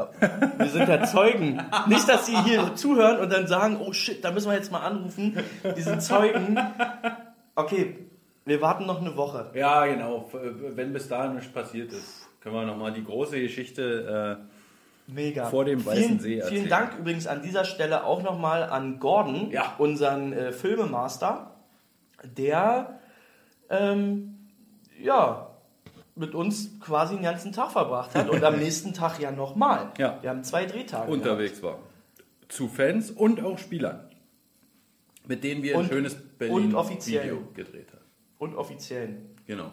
[0.58, 1.62] Wir sind ja Zeugen.
[1.86, 4.80] Nicht, dass sie hier zuhören und dann sagen, oh shit, da müssen wir jetzt mal
[4.82, 5.38] anrufen.
[5.74, 6.58] Die sind Zeugen.
[7.54, 7.96] Okay,
[8.44, 9.50] wir warten noch eine Woche.
[9.54, 10.28] Ja, genau.
[10.74, 14.38] Wenn bis dahin nichts passiert ist, können wir nochmal die große Geschichte.
[15.06, 15.46] Mega.
[15.46, 16.54] Vor dem Weißen vielen, See erzählen.
[16.58, 19.74] Vielen Dank übrigens an dieser Stelle auch nochmal an Gordon, Ja.
[19.78, 21.52] unseren äh, Filmemaster,
[22.36, 22.98] der
[23.70, 24.34] ähm,
[25.00, 25.50] ja,
[26.14, 29.92] mit uns quasi den ganzen Tag verbracht hat und am nächsten Tag ja nochmal.
[29.98, 30.18] Ja.
[30.20, 31.10] Wir haben zwei Drehtage.
[31.10, 31.78] unterwegs war.
[32.48, 34.08] Zu Fans und auch Spielern.
[35.26, 37.38] Mit denen wir Und- ein schönes Berlin-Video offiziell.
[37.54, 37.98] gedreht haben.
[37.98, 38.04] gehabt.
[38.38, 39.36] Und offiziellen.
[39.46, 39.70] Genau.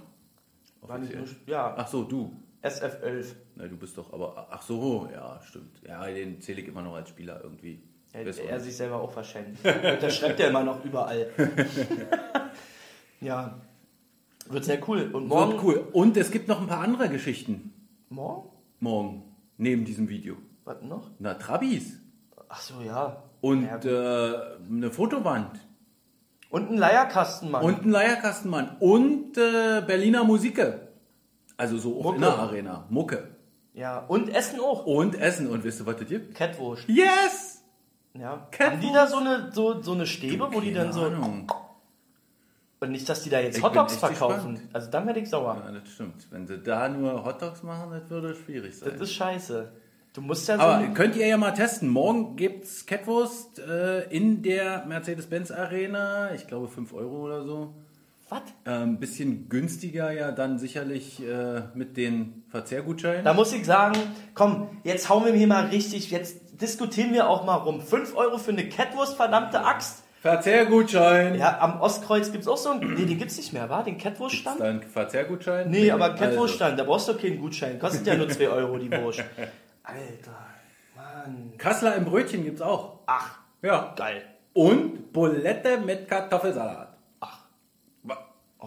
[0.82, 1.20] Offiziell.
[1.22, 2.32] nur, ja, Ach so, du.
[2.62, 3.34] SF11.
[3.56, 4.48] Na, du bist doch aber.
[4.52, 5.82] Ach so, ja, stimmt.
[5.88, 7.82] Ja, den zähle ich immer noch als Spieler irgendwie.
[8.12, 9.60] Er, auch er sich selber auch wahrscheinlich.
[9.64, 11.30] Der schreibt ja immer noch überall.
[13.22, 13.56] ja,
[14.52, 15.10] wird sehr cool.
[15.14, 15.54] Und morgen?
[15.54, 15.88] Wird cool.
[15.94, 17.74] Und es gibt noch ein paar andere Geschichten
[18.10, 18.50] Morgen?
[18.80, 19.24] morgen,
[19.58, 20.36] neben diesem Video.
[20.64, 21.10] Was noch?
[21.20, 22.00] Na, Trabis.
[22.50, 23.24] Ach so, ja.
[23.42, 25.60] Und Ja, äh, eine Fotowand.
[26.50, 27.64] Und ein Leierkastenmann.
[27.64, 28.78] Und ein Leierkastenmann.
[28.80, 30.88] Und äh, Berliner Musike.
[31.58, 32.16] Also so auch Mucke.
[32.16, 32.86] in der Arena.
[32.90, 33.28] Mucke.
[33.74, 34.86] ja, und Essen auch.
[34.86, 35.48] Und Essen.
[35.48, 36.36] Und wisst ihr, was das gibt?
[36.36, 36.88] Catwurst.
[36.88, 37.64] Yes!
[38.14, 38.48] Ja.
[38.52, 38.72] Catwurst.
[38.72, 41.02] Haben die da so eine, so, so eine Stäbe, wo die dann so.
[41.06, 41.52] Ahnung.
[42.86, 44.54] Und nicht, dass die da jetzt Hotdogs verkaufen.
[44.54, 44.70] gespannt.
[44.74, 45.62] Also dann werde ich sauer.
[45.66, 46.28] Ja, das stimmt.
[46.30, 48.90] Wenn sie da nur Hotdogs machen, das würde schwierig sein.
[48.92, 49.72] Das ist scheiße.
[50.14, 50.62] Du musst ja so.
[50.62, 51.90] Aber könnt ihr ja mal testen.
[51.90, 56.34] Morgen gibt's Catwurst äh, in der Mercedes-Benz Arena.
[56.34, 57.74] Ich glaube 5 Euro oder so.
[58.30, 58.44] was?
[58.64, 63.26] Ein ähm, bisschen günstiger ja dann sicherlich äh, mit den Verzehrgutscheinen.
[63.26, 64.00] Da muss ich sagen,
[64.36, 67.82] komm, jetzt hauen wir hier mal richtig, jetzt diskutieren wir auch mal rum.
[67.82, 70.05] 5 Euro für eine Catwurst, verdammte Axt.
[70.26, 71.36] Verzehrgutschein.
[71.38, 72.96] Ja, am Ostkreuz gibt's auch so einen.
[72.96, 73.84] Nee, den gibt's nicht mehr, wa?
[73.84, 74.60] Den Ist Catwurststand?
[74.60, 75.70] ein Verzehrgutschein?
[75.70, 77.78] Nee, aber Also, Catwurststand, da brauchst du keinen Gutschein.
[77.78, 79.20] Kostet ja nur 2 Euro die Wurst.
[79.84, 80.46] Alter,
[80.96, 81.54] Mann.
[81.60, 83.02] Kassler im Brötchen gibt's auch.
[83.06, 83.94] Ach, Ja.
[83.96, 84.24] geil.
[84.54, 86.96] Und Bulette mit Kartoffelsalat.
[87.20, 87.40] Ach.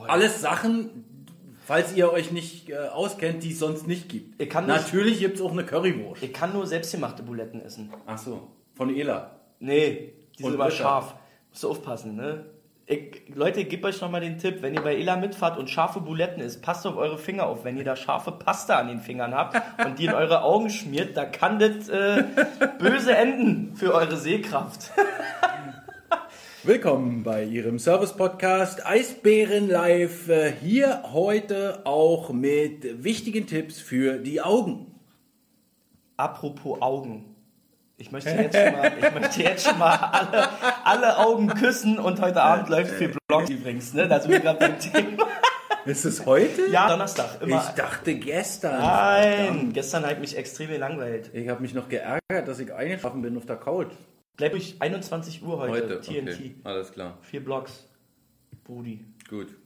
[0.06, 1.26] Alles Sachen,
[1.64, 4.38] falls ihr euch nicht äh, auskennt, die es sonst nicht gibt.
[4.66, 6.22] Natürlich gibt's auch eine Currywurst.
[6.22, 7.92] Ich kann nur selbstgemachte Buletten essen.
[8.06, 8.46] Ach so,
[8.76, 9.32] von Ela.
[9.58, 11.16] Nee, die sind immer scharf.
[11.58, 12.44] Musst du aufpassen, ne?
[12.86, 16.00] Ich, Leute, ich gebe euch nochmal den Tipp, wenn ihr bei Ela mitfahrt und scharfe
[16.00, 17.64] Buletten isst, passt auf eure Finger auf.
[17.64, 21.16] Wenn ihr da scharfe Pasta an den Fingern habt und die in eure Augen schmiert,
[21.16, 22.22] da kann das äh,
[22.78, 24.92] böse enden für eure Sehkraft.
[26.62, 30.28] Willkommen bei Ihrem Service-Podcast Eisbären Live.
[30.28, 34.94] Äh, Hier heute auch mit wichtigen Tipps für die Augen.
[36.16, 37.34] Apropos Augen.
[38.00, 40.48] Ich möchte jetzt schon mal, ich möchte jetzt schon mal alle,
[40.84, 44.06] alle Augen küssen und heute Abend läuft für Blogs übrigens, ne?
[44.06, 45.26] Da sind wir gerade beim Thema.
[45.84, 46.70] Ist es heute?
[46.70, 47.60] Ja, Donnerstag, immer.
[47.60, 48.78] Ich dachte gestern.
[48.80, 51.30] Nein, gestern hat mich extrem gelangweilt.
[51.32, 53.90] Ich habe mich noch geärgert, dass ich eingeschlafen bin auf der Couch.
[54.36, 56.34] Bleib durch 21 Uhr heute, TNT.
[56.34, 56.54] okay.
[56.62, 57.18] Alles klar.
[57.22, 57.88] Vier Blocks.
[58.62, 59.04] Brudi.
[59.28, 59.56] Gut.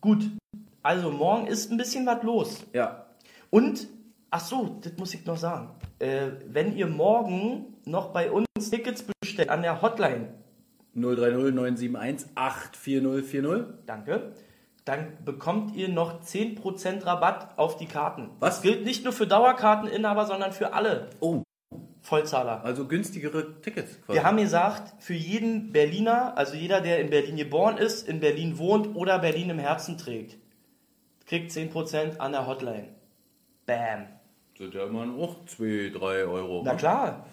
[0.00, 0.28] Gut.
[0.82, 2.64] Also morgen ist ein bisschen was los.
[2.72, 3.06] Ja.
[3.50, 3.86] Und,
[4.34, 5.70] ach so, das muss ich noch sagen.
[6.00, 10.34] Äh, wenn ihr morgen noch bei uns Tickets bestellt an der Hotline,
[10.96, 13.74] 030 971 84040.
[13.86, 14.32] danke,
[14.84, 18.30] dann bekommt ihr noch 10% Rabatt auf die Karten.
[18.40, 18.56] Was?
[18.56, 21.42] Das gilt nicht nur für Dauerkarteninhaber, sondern für alle Oh,
[22.02, 22.64] Vollzahler.
[22.64, 24.18] also günstigere Tickets quasi.
[24.18, 28.58] Wir haben gesagt, für jeden Berliner, also jeder, der in Berlin geboren ist, in Berlin
[28.58, 30.38] wohnt oder Berlin im Herzen trägt,
[31.24, 32.88] kriegt 10% an der Hotline.
[33.66, 34.06] Bam.
[34.56, 36.62] Sind ja immer auch 2, 3 Euro.
[36.64, 37.26] Na klar.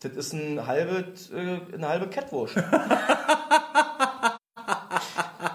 [0.00, 2.54] Das ist ein halbe, äh, eine halbe Catwurst.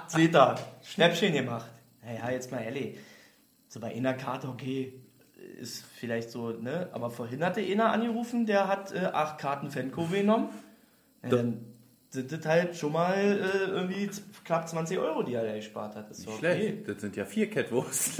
[0.07, 1.71] Seht ihr, Schnäppchen gemacht.
[2.03, 2.97] Naja, jetzt mal ehrlich.
[3.67, 4.93] So bei einer Karte, okay,
[5.59, 6.89] ist vielleicht so, ne?
[6.91, 10.49] Aber vorhin hatte einer angerufen, der hat äh, acht Karten Fankurve genommen.
[11.23, 11.65] Ja, dann
[12.09, 14.09] sind das halt schon mal äh, irgendwie
[14.43, 16.11] knapp 20 Euro, die er da gespart hat.
[16.11, 16.87] Ist Nicht doch schlecht.
[16.87, 18.19] Das sind ja vier Catwurst.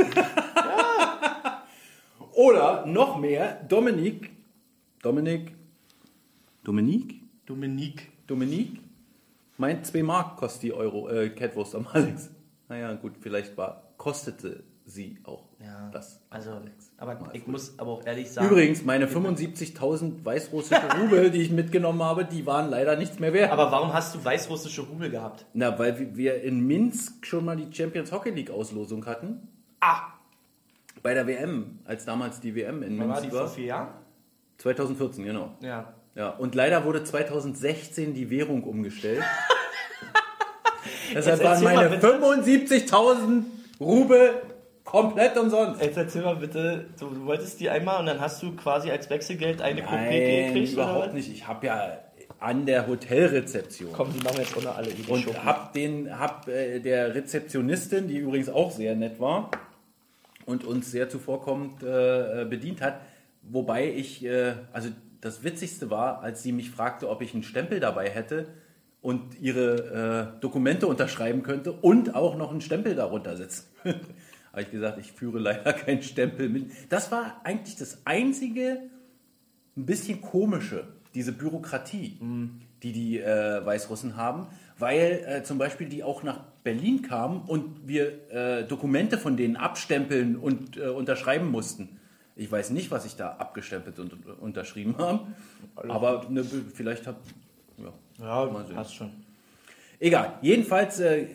[2.46, 4.30] Oder noch mehr, Dominik.
[5.02, 5.54] Dominik.
[6.64, 7.22] Dominik?
[7.48, 8.12] Dominique.
[8.28, 8.80] Dominik?
[9.58, 12.30] Meint 2 Mark kostet die Euro, äh, Catwurst am Alex.
[12.70, 16.22] Naja, gut, vielleicht war, kostete sie auch Ja, das.
[16.30, 16.92] also, Alex.
[16.98, 18.48] aber Mal ich muss aber auch ehrlich sagen.
[18.48, 23.52] Übrigens, meine 75.000 weißrussische Rubel, die ich mitgenommen habe, die waren leider nichts mehr wert.
[23.52, 25.46] Aber warum hast du weißrussische Rubel gehabt?
[25.54, 29.48] Na, weil wir- wir in Minsk schon mal die Champions Hockey League Auslosung hatten.
[29.80, 30.02] Ah,
[31.06, 33.90] Bei der WM, als damals die WM in wann war die vor vier Jahren?
[34.58, 35.52] 2014, genau.
[35.62, 35.94] Ja.
[36.16, 39.22] Ja, und leider wurde 2016 die Währung umgestellt.
[41.14, 42.08] Deshalb waren meine bitte.
[42.08, 43.44] 75.000
[43.80, 44.32] Rubel
[44.84, 45.80] komplett umsonst.
[45.80, 49.08] Jetzt erzähl mal bitte, du, du wolltest die einmal und dann hast du quasi als
[49.08, 51.32] Wechselgeld eine Nein, gekriegt oder überhaupt nicht.
[51.32, 52.00] Ich habe ja
[52.40, 55.46] an der Hotelrezeption Komm, die machen jetzt ohne alle und Schuppen.
[55.46, 59.52] hab den hab äh, der Rezeptionistin, die übrigens auch sehr nett war
[60.46, 63.02] und uns sehr zuvorkommend äh, bedient hat,
[63.42, 64.90] wobei ich äh, also
[65.22, 68.48] das witzigste war, als sie mich fragte, ob ich einen Stempel dabei hätte
[69.02, 73.66] und ihre äh, Dokumente unterschreiben könnte und auch noch einen Stempel darunter setzen.
[73.84, 76.72] habe ich gesagt, ich führe leider keinen Stempel mit.
[76.90, 78.84] Das war eigentlich das einzige
[79.76, 82.18] ein bisschen komische, diese Bürokratie,
[82.84, 87.88] die die äh, Weißrussen haben, weil äh, zum Beispiel die auch nach Berlin kamen und
[87.88, 92.00] wir äh, Dokumente von denen abstempeln und äh, unterschreiben mussten.
[92.36, 95.28] Ich weiß nicht, was ich da abgestempelt und und unterschrieben habe,
[95.76, 97.18] aber ne, vielleicht hab
[97.78, 98.76] ja, ja, mal sehen.
[98.76, 99.12] passt schon.
[100.00, 101.28] Egal, jedenfalls äh,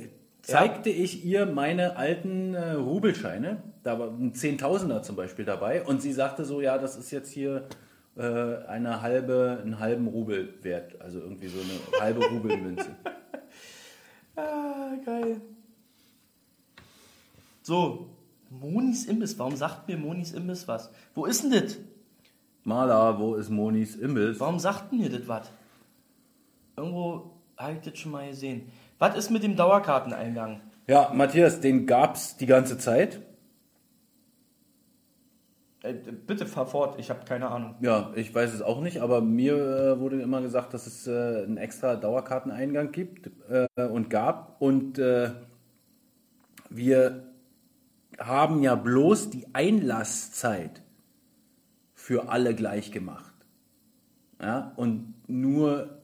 [0.43, 3.63] zeigte ich ihr meine alten äh, Rubelscheine.
[3.85, 5.85] Da war ein Zehntausender zum Beispiel dabei.
[5.85, 7.69] Und sie sagte so, ja, das ist jetzt hier
[8.17, 8.23] äh,
[8.67, 11.01] eine halbe, einen halben Rubel wert.
[11.01, 12.91] Also irgendwie so eine halbe Rubelmünze.
[14.37, 15.41] Ah, geil.
[17.63, 18.09] So,
[18.49, 19.39] Monis Imbiss.
[19.39, 20.91] Warum sagt mir Monis Imbiss was?
[21.15, 21.77] Wo ist denn das?
[22.65, 24.41] Maler, wo ist Monis Imbiss?
[24.41, 25.51] Warum sagt mir das was?
[26.77, 28.71] Irgendwo habe ich das schon mal gesehen.
[28.99, 30.61] Was ist mit dem Dauerkarteneingang?
[30.87, 33.21] Ja, Matthias, den gab es die ganze Zeit.
[35.83, 37.75] Äh, bitte fahr fort, ich habe keine Ahnung.
[37.81, 41.45] Ja, ich weiß es auch nicht, aber mir äh, wurde immer gesagt, dass es äh,
[41.45, 44.61] einen extra Dauerkarteneingang gibt äh, und gab.
[44.61, 45.31] Und äh,
[46.69, 47.25] wir
[48.19, 50.83] haben ja bloß die Einlasszeit
[51.95, 53.33] für alle gleich gemacht.
[54.41, 56.01] Ja, und nur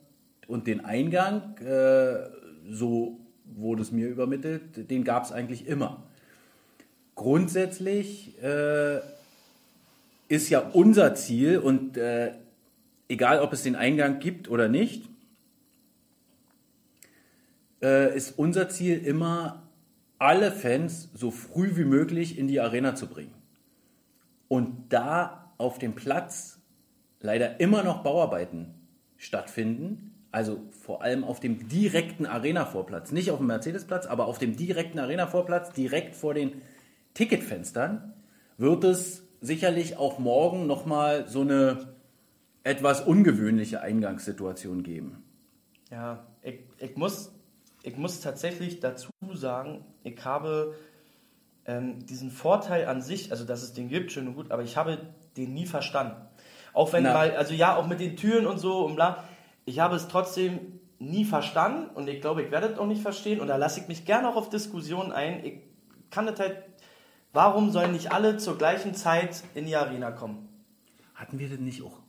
[0.47, 2.29] und den Eingang, äh,
[2.71, 6.05] so wurde es mir übermittelt, den gab es eigentlich immer.
[7.15, 8.37] Grundsätzlich
[10.29, 12.33] ist ja unser Ziel und äh,
[13.09, 15.09] egal ob es den Eingang gibt oder nicht,
[17.83, 19.63] äh, ist unser Ziel immer,
[20.19, 23.35] alle Fans so früh wie möglich in die Arena zu bringen.
[24.49, 26.59] Und da auf dem Platz
[27.21, 28.75] leider immer noch Bauarbeiten
[29.17, 34.57] stattfinden, also vor allem auf dem direkten Arena-Vorplatz, nicht auf dem Mercedes-Platz, aber auf dem
[34.57, 36.63] direkten Arena-Vorplatz, direkt vor den
[37.15, 38.13] Ticketfenstern,
[38.59, 41.95] wird es sicherlich auch morgen nochmal so eine
[42.65, 45.23] etwas ungewöhnliche Eingangssituation geben.
[45.91, 47.33] Ja, ich, ich, muss,
[47.83, 50.75] ich muss tatsächlich dazu sagen, ich habe
[51.65, 54.77] ähm, diesen Vorteil an sich, also dass es den gibt, schön und gut, aber ich
[54.77, 54.99] habe
[55.37, 56.17] den nie verstanden.
[56.73, 57.13] Auch wenn Na.
[57.13, 59.25] mal, also ja, auch mit den Türen und so und bla,
[59.65, 63.41] ich habe es trotzdem nie verstanden und ich glaube, ich werde es auch nicht verstehen
[63.41, 65.45] und da lasse ich mich gerne auch auf Diskussionen ein.
[65.45, 65.55] Ich
[66.11, 66.65] kann das halt,
[67.37, 70.49] warum sollen nicht alle zur gleichen Zeit in die Arena kommen?
[71.15, 72.01] Hatten wir denn nicht auch.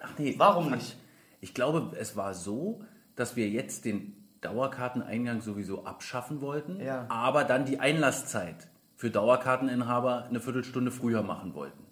[0.00, 0.34] Ach nee.
[0.36, 0.96] Warum nicht?
[1.40, 2.82] Ich glaube, es war so,
[3.16, 7.06] dass wir jetzt den Dauerkarteneingang sowieso abschaffen wollten, Ja.
[7.08, 11.84] aber dann die Einlasszeit für Dauerkarteninhaber eine Viertelstunde früher machen wollten.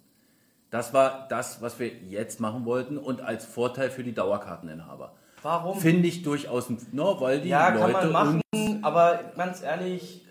[0.69, 5.13] Das war das, was wir jetzt machen wollten und als Vorteil für die Dauerkarteninhaber.
[5.41, 5.79] Warum?
[5.79, 10.22] Finde ich durchaus, no, weil die Ja, kann Leute man machen, aber ganz ehrlich,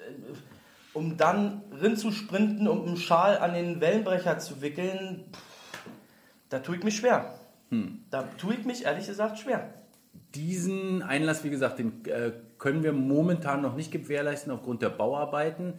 [0.95, 5.43] um dann rin zu sprinten, um einen Schal an den Wellenbrecher zu wickeln, pff,
[6.49, 7.35] da tue ich mich schwer.
[7.71, 8.05] Hm.
[8.11, 9.73] Da tue ich mich ehrlich gesagt schwer.
[10.35, 15.75] Diesen Einlass, wie gesagt, den äh, können wir momentan noch nicht gewährleisten aufgrund der Bauarbeiten.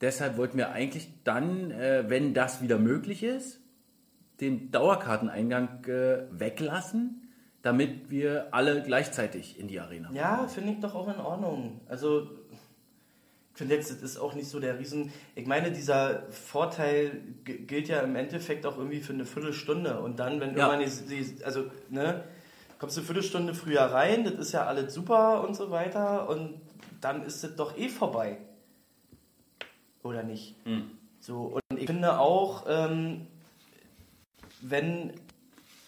[0.00, 3.60] Deshalb wollten wir eigentlich dann, äh, wenn das wieder möglich ist,
[4.40, 7.28] den Dauerkarteneingang äh, weglassen,
[7.62, 10.10] damit wir alle gleichzeitig in die Arena.
[10.12, 11.80] Ja, finde ich doch auch in Ordnung.
[11.88, 12.30] Also,
[13.58, 15.12] finde jetzt, das ist auch nicht so der Riesen.
[15.34, 20.00] Ich meine, dieser Vorteil gilt ja im Endeffekt auch irgendwie für eine Viertelstunde.
[20.00, 20.72] Und dann, wenn Ja.
[20.72, 22.24] irgendwann die, die, also, ne,
[22.78, 26.28] kommst du eine Viertelstunde früher rein, das ist ja alles super und so weiter.
[26.28, 26.60] Und
[27.00, 28.38] dann ist es doch eh vorbei.
[30.04, 30.54] Oder nicht?
[31.20, 33.26] So, und ich finde auch, ähm,
[34.60, 35.12] wenn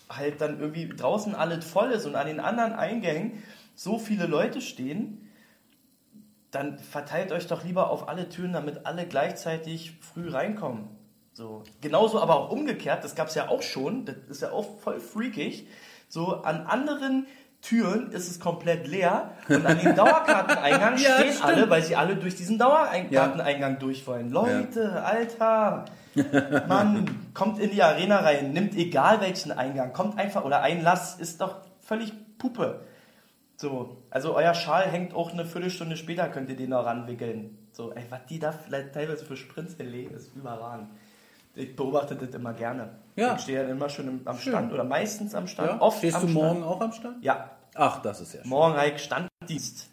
[0.08, 3.42] halt dann irgendwie draußen alles voll ist und an den anderen Eingängen
[3.76, 5.29] so viele Leute stehen,
[6.50, 10.88] dann verteilt euch doch lieber auf alle Türen, damit alle gleichzeitig früh reinkommen.
[11.32, 11.62] So.
[11.80, 15.00] Genauso aber auch umgekehrt, das gab es ja auch schon, das ist ja auch voll
[15.00, 15.66] freakig.
[16.08, 17.26] So an anderen
[17.62, 21.44] Türen ist es komplett leer und an dem Dauerkarteneingang Ja, stehen stimmt.
[21.44, 24.30] alle, weil sie alle durch diesen Dauerkarteneingang durch wollen.
[24.30, 25.84] Leute, Alter,
[26.66, 31.40] Mann, kommt in die Arena rein, nimmt egal welchen Eingang, kommt einfach oder Einlass ist
[31.40, 32.80] doch völlig Puppe.
[33.60, 37.58] So, also euer Schal hängt auch eine Viertelstunde später, könnt ihr den noch ranwickeln.
[37.72, 40.88] So, ey, was die da vielleicht teilweise für Sprints erlegen, ist überragend.
[41.54, 42.88] Ich beobachte das immer gerne.
[43.16, 43.34] Ja.
[43.34, 44.54] Ich stehe ja immer schon am Schön.
[44.54, 45.72] Stand oder meistens am Stand.
[45.72, 45.80] Ja?
[45.82, 46.42] Oft Stehst am du Stand.
[46.42, 47.22] morgen auch am Stand?
[47.22, 48.48] Ja, Ach, das ist ja schön.
[48.48, 49.90] morgen habe ich Standdienst.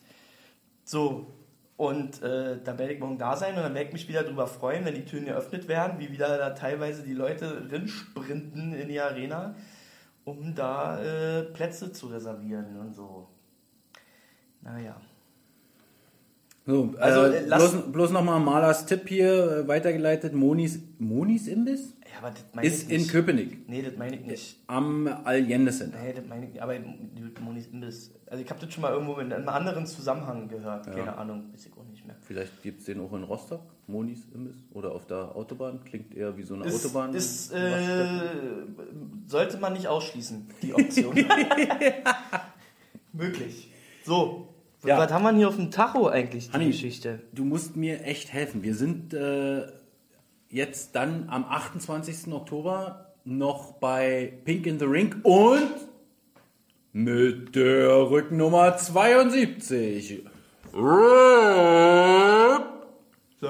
[0.85, 1.27] So,
[1.75, 4.47] und äh, da werde ich morgen da sein und dann werde ich mich wieder darüber
[4.47, 9.01] freuen, wenn die Türen geöffnet werden, wie wieder da teilweise die Leute rinsprinten in die
[9.01, 9.55] Arena,
[10.23, 13.27] um da äh, Plätze zu reservieren und so.
[14.67, 14.95] Naja.
[16.65, 20.33] So, Also, äh, äh, lass- bloß, bloß nochmal Malers Tipp hier äh, weitergeleitet.
[20.33, 21.93] Monis, Monis Imbiss?
[22.11, 23.11] Ja, aber das meine Ist ich in nicht.
[23.11, 23.69] Köpenick.
[23.69, 24.57] Nee, das meine ich nicht.
[24.67, 25.97] Am Allende Center.
[26.03, 26.61] Nee, das meine ich nicht.
[26.61, 26.73] Aber
[27.41, 28.11] Monis Imbiss.
[28.29, 30.87] Also ich habe das schon mal irgendwo in einem anderen Zusammenhang gehört.
[30.87, 32.17] Keine Ahnung, weiß ich auch nicht mehr.
[32.23, 34.57] Vielleicht gibt es den auch in Rostock, Monis Imbiss.
[34.73, 35.79] Oder auf der Autobahn.
[35.85, 37.13] Klingt eher wie so eine Ist, Autobahn.
[37.13, 38.05] ist, äh,
[39.27, 41.15] sollte man nicht ausschließen, die Option.
[43.13, 43.71] Möglich.
[44.05, 44.49] So,
[44.87, 44.97] Ja.
[44.97, 47.19] was haben wir hier auf dem Tacho eigentlich, die Hanni, Geschichte?
[47.33, 48.63] Du musst mir echt helfen.
[48.63, 49.67] Wir sind äh,
[50.49, 52.33] jetzt dann am 28.
[52.33, 55.71] Oktober noch bei Pink in the Ring und
[56.93, 60.23] mit der Rücknummer 72.
[63.39, 63.47] So.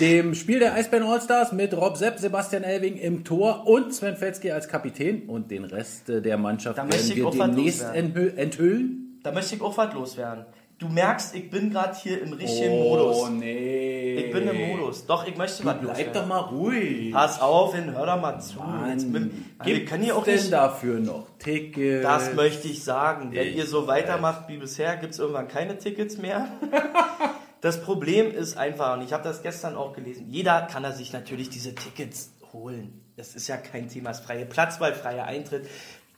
[0.00, 4.50] Dem Spiel der Eisbären Allstars mit Rob Sepp, Sebastian Elving im Tor und Sven Felski
[4.50, 9.20] als Kapitän und den Rest äh, der Mannschaft Da werden möchte ich wir demnächst enthüllen.
[9.22, 10.46] Da möchte ich auch was loswerden.
[10.78, 13.30] Du merkst, ich bin gerade hier im richtigen Oh, Modus.
[13.30, 14.16] nee.
[14.16, 15.06] Ich bin im Modus.
[15.06, 17.12] Doch, ich möchte was Bleib doch mal ruhig.
[17.12, 18.58] Pass auf, hin, hör doch mal zu.
[18.58, 20.52] Mann, bin, wir können hier auch denn nicht.
[20.52, 22.02] dafür noch Tickets?
[22.02, 23.30] Das möchte ich sagen.
[23.32, 26.48] Wenn Ich- ihr so weitermacht wie bisher, gibt es irgendwann keine Tickets mehr.
[27.64, 31.14] Das Problem ist einfach, und ich habe das gestern auch gelesen, jeder kann da sich
[31.14, 33.00] natürlich diese Tickets holen.
[33.16, 35.66] Das ist ja kein Thema, ist freie Platzwahl, freier Eintritt.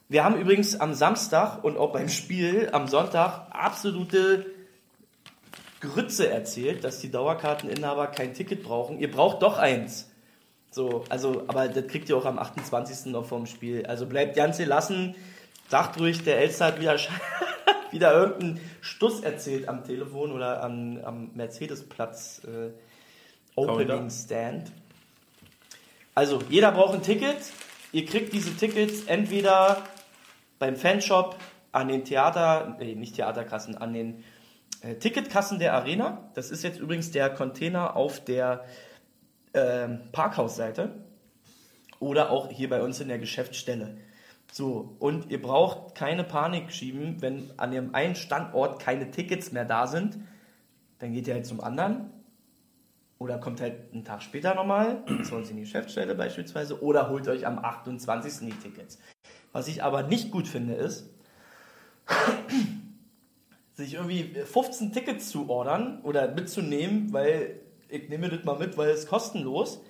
[0.08, 4.46] Wir haben übrigens am Samstag und auch beim Spiel am Sonntag absolute
[5.80, 8.98] Grütze erzählt, dass die Dauerkarteninhaber kein Ticket brauchen.
[8.98, 10.10] Ihr braucht doch eins.
[10.72, 13.12] So, also, aber das kriegt ihr auch am 28.
[13.12, 13.86] noch vom Spiel.
[13.86, 15.14] Also bleibt ganz gelassen.
[15.68, 17.08] Sagt ruhig, der Elster hat wieder, sch-
[17.96, 22.70] wieder irgendeinen Stuss erzählt am Telefon oder am, am Mercedesplatz äh,
[23.56, 24.10] Opening.
[24.10, 24.70] Stand.
[26.14, 27.38] Also, jeder braucht ein Ticket.
[27.92, 29.82] Ihr kriegt diese Tickets entweder
[30.58, 31.36] beim Fanshop
[31.72, 34.24] an den Theater, nee, nicht Theaterkassen, an den
[34.82, 36.30] äh, Ticketkassen der Arena.
[36.34, 38.64] Das ist jetzt übrigens der Container auf der
[39.54, 41.02] ähm, Parkhausseite
[41.98, 43.96] oder auch hier bei uns in der Geschäftsstelle.
[44.52, 49.64] So, und ihr braucht keine Panik schieben, wenn an dem einen Standort keine Tickets mehr
[49.64, 50.18] da sind,
[50.98, 52.10] dann geht ihr halt zum anderen
[53.18, 57.46] oder kommt halt einen Tag später nochmal zu in die Geschäftsstelle beispielsweise oder holt euch
[57.46, 58.48] am 28.
[58.48, 58.98] die Tickets.
[59.52, 61.08] Was ich aber nicht gut finde ist,
[63.74, 68.90] sich irgendwie 15 Tickets zu ordern oder mitzunehmen, weil ich nehme das mal mit, weil
[68.90, 69.82] es kostenlos.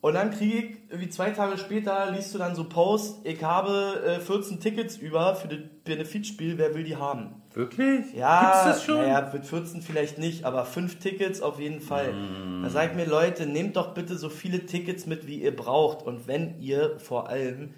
[0.00, 4.02] Und dann kriege ich irgendwie zwei Tage später, liest du dann so Post, ich habe
[4.06, 7.42] äh, 14 Tickets über für das Benefizspiel, wer will die haben?
[7.54, 8.12] Wirklich?
[8.14, 8.98] Ja, Gibt's das schon?
[8.98, 12.14] Naja, mit 14 vielleicht nicht, aber fünf Tickets auf jeden Fall.
[12.62, 16.02] Da sag ich mir, Leute, nehmt doch bitte so viele Tickets mit, wie ihr braucht.
[16.04, 17.72] Und wenn ihr vor allem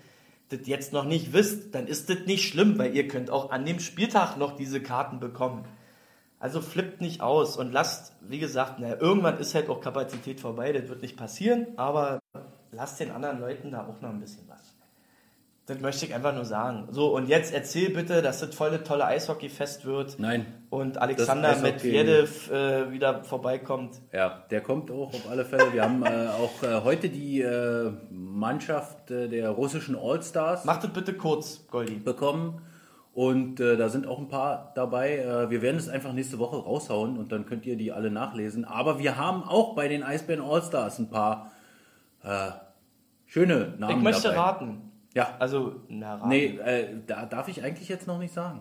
[0.48, 3.64] das jetzt noch nicht wisst, dann ist das nicht schlimm, weil ihr könnt auch an
[3.64, 5.64] dem Spieltag noch diese Karten bekommen.
[6.40, 10.72] Also flippt nicht aus und lasst, wie gesagt, na, irgendwann ist halt auch Kapazität vorbei,
[10.72, 12.20] das wird nicht passieren, aber
[12.70, 14.78] lasst den anderen Leuten da auch noch ein bisschen was.
[15.66, 16.88] Das möchte ich einfach nur sagen.
[16.92, 20.46] So, und jetzt erzähl bitte, dass das voll das tolle Eishockeyfest wird Nein.
[20.70, 24.00] und Alexander Medvedev äh, wieder vorbeikommt.
[24.14, 25.70] Ja, der kommt auch auf alle Fälle.
[25.74, 30.92] Wir haben äh, auch äh, heute die äh, Mannschaft äh, der russischen Allstars Macht das
[30.92, 31.96] bitte kurz, Goldi.
[31.96, 32.62] bekommen.
[33.18, 35.16] Und äh, da sind auch ein paar dabei.
[35.18, 38.64] Äh, wir werden es einfach nächste Woche raushauen und dann könnt ihr die alle nachlesen.
[38.64, 41.50] Aber wir haben auch bei den Eisbären Allstars ein paar
[42.22, 42.50] äh,
[43.26, 44.36] schöne Namen Ich möchte dabei.
[44.38, 44.92] raten.
[45.14, 46.28] Ja, Also, na, raten.
[46.28, 48.60] nee, äh, da darf ich eigentlich jetzt noch nicht sagen.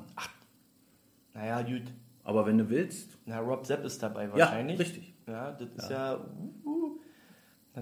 [1.35, 1.83] Naja, gut.
[2.23, 4.79] Aber wenn du willst, Na, Rob Sepp ist dabei ja, wahrscheinlich.
[4.79, 5.13] richtig.
[5.27, 6.17] Ja, das ist ja.
[6.65, 6.99] uh, uh,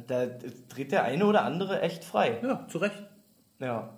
[0.08, 0.26] da
[0.68, 2.38] dreht der eine oder andere echt frei.
[2.44, 3.02] Ja, zu Recht.
[3.60, 3.94] Ja.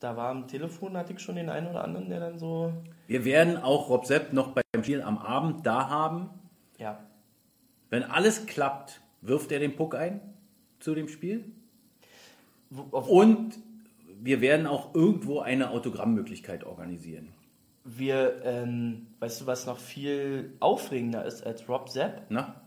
[0.00, 2.72] Da war am Telefon, hatte ich schon den einen oder anderen, der dann so.
[3.08, 6.30] Wir werden auch Rob Sepp noch beim Spiel am Abend da haben.
[6.78, 7.00] Ja.
[7.90, 10.20] Wenn alles klappt, wirft er den Puck ein
[10.78, 11.44] zu dem Spiel.
[12.92, 13.58] Auf, Und
[14.20, 17.32] wir werden auch irgendwo eine Autogrammmöglichkeit organisieren.
[17.84, 22.22] wir, ähm, weißt du, was noch viel aufregender ist als Rob Sepp?
[22.28, 22.60] Na?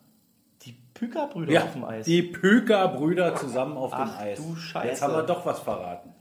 [0.63, 2.05] Die Püker-Brüder auf dem Eis.
[2.05, 4.37] die Püker-Brüder zusammen auf Ach, dem Eis.
[4.37, 4.87] du Scheiße.
[4.87, 6.13] Jetzt haben wir doch was verraten.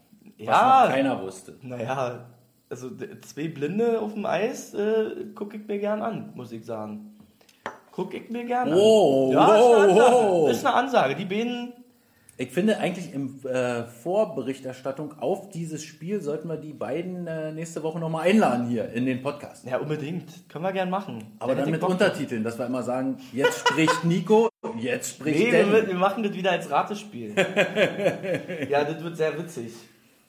[0.46, 0.84] Was Ja.
[0.86, 1.54] noch keiner wusste.
[1.62, 2.26] Naja,
[2.68, 2.90] also
[3.22, 7.16] zwei Blinde auf dem Eis äh, gucke ich mir gern an, muss ich sagen.
[7.92, 9.32] Guck ich mir gern Wow, an.
[9.32, 10.50] Ja, ist eine Ansage.
[10.50, 11.14] Ist eine Ansage.
[11.16, 11.72] Die beiden,
[12.36, 17.82] Ich finde eigentlich in äh, Vorberichterstattung auf dieses Spiel sollten wir die beiden äh, nächste
[17.82, 19.66] Woche nochmal einladen hier in den Podcast.
[19.66, 21.26] ja unbedingt, können wir gern machen.
[21.40, 25.38] Aber Da dann ich mit Untertiteln, dass wir immer sagen, jetzt spricht Nico, jetzt spricht
[25.38, 27.34] Nee, wir, wir machen das wieder als Ratespiel.
[28.70, 29.72] ja, das wird sehr witzig.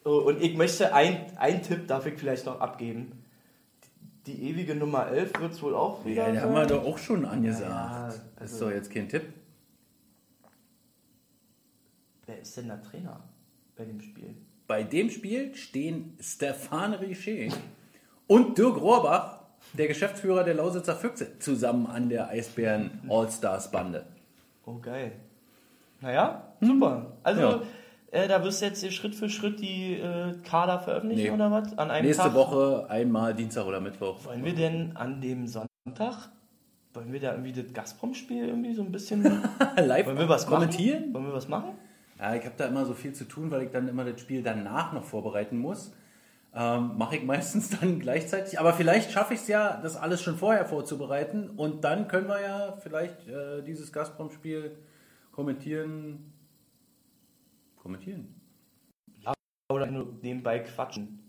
[0.04, 3.24] Und ich möchte, ein, ein Tipp darf ich vielleicht noch abgeben.
[4.26, 6.98] Die ewige Nummer 11 wird es wohl auch wieder Ja, den haben wir doch auch
[6.98, 7.70] schon angesagt.
[7.70, 9.24] Ja, ja, das ist also- doch jetzt kein Tipp.
[12.26, 13.20] Wer ist denn der Trainer
[13.76, 14.36] bei dem Spiel?
[14.68, 17.54] Bei dem Spiel stehen Stefan Richer
[18.28, 19.40] und Dirk Rohrbach,
[19.74, 24.06] der Geschäftsführer der Lausitzer Füchse, zusammen an der Eisbären All-Stars Bande.
[24.66, 25.12] Oh, geil.
[26.00, 27.18] Naja, super.
[27.24, 27.62] Also, Ja.
[28.12, 31.32] Äh, da wirst du jetzt hier Schritt für Schritt die äh, Kader veröffentlichen Nee.
[31.32, 31.78] oder was?
[31.78, 32.34] An einem Nächste Tag?
[32.36, 34.24] Woche einmal Dienstag oder Mittwoch.
[34.26, 36.30] Wollen wir denn an dem Sonntag,
[36.94, 39.24] wollen wir da irgendwie das Gazprom-Spiel irgendwie so ein bisschen,
[39.78, 41.04] live wollen wir was kommentieren?
[41.04, 41.14] machen?
[41.14, 41.72] Wollen wir was machen?
[42.20, 44.44] Ja, ich habe da immer so viel zu tun, weil ich dann immer das Spiel
[44.44, 45.92] danach noch vorbereiten muss.
[46.54, 48.60] Ähm, Mache ich meistens dann gleichzeitig.
[48.60, 51.50] Aber vielleicht schaffe ich es ja, das alles schon vorher vorzubereiten.
[51.50, 54.78] Und dann können wir ja vielleicht äh, dieses Gazprom-Spiel
[55.32, 56.31] kommentieren.
[57.82, 58.36] Kommentieren.
[59.72, 61.20] Oder nur nebenbei quatschen.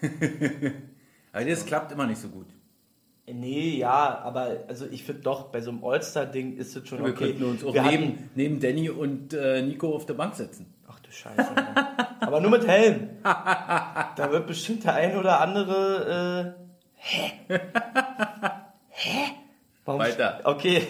[1.32, 2.46] Aber das klappt immer nicht so gut.
[3.26, 7.12] Nee, ja, aber also ich finde doch, bei so einem All-Star-Ding ist es schon Wir
[7.12, 7.28] okay.
[7.28, 10.66] könnten uns auch Wir neben, hatten- neben Danny und äh, Nico auf der Bank setzen.
[10.88, 11.54] Ach du Scheiße.
[12.20, 13.10] Aber nur mit Helm.
[13.22, 16.54] Da wird bestimmt der ein oder andere.
[16.58, 17.32] Äh, hä?
[18.88, 19.18] Hä?
[19.84, 20.40] Warum Weiter.
[20.44, 20.82] Okay.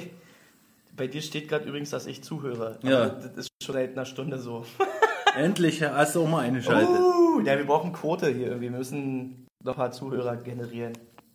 [1.03, 2.79] Bei dir steht gerade übrigens, dass ich zuhöre.
[2.81, 3.09] Aber Ja.
[3.09, 4.65] Das ist schon seit einer Stunde so.
[5.37, 6.93] Endlich hast du auch mal eine Schalte.
[6.93, 8.61] Uh, ja, wir brauchen Quote hier.
[8.61, 10.93] Wir müssen noch ein paar Zuhörer generieren.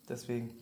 [0.08, 0.54] Deswegen.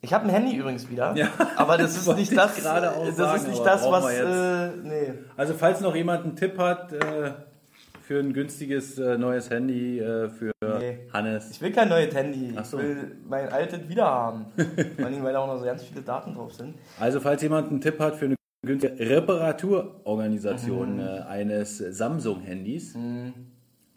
[0.00, 1.14] Ich habe ein Handy übrigens wieder.
[1.14, 2.54] Ja, aber das ist nicht ich das.
[2.54, 4.10] das sagen, ist nicht das, was.
[4.14, 5.12] Äh, nee.
[5.36, 7.32] Also falls noch jemand einen Tipp hat äh,
[8.06, 10.98] für ein günstiges äh, neues Handy äh, für Nee.
[11.12, 11.50] Hannes.
[11.52, 12.54] Ich will kein neues Handy.
[12.64, 12.78] So.
[12.78, 14.46] Ich will mein altes wieder haben.
[14.96, 16.74] Vor allem, weil da auch noch so ganz viele Daten drauf sind.
[16.98, 18.34] Also falls jemand einen Tipp hat für eine
[18.66, 21.00] günstige Reparaturorganisation Mhm.
[21.00, 22.96] äh, eines Samsung-Handys,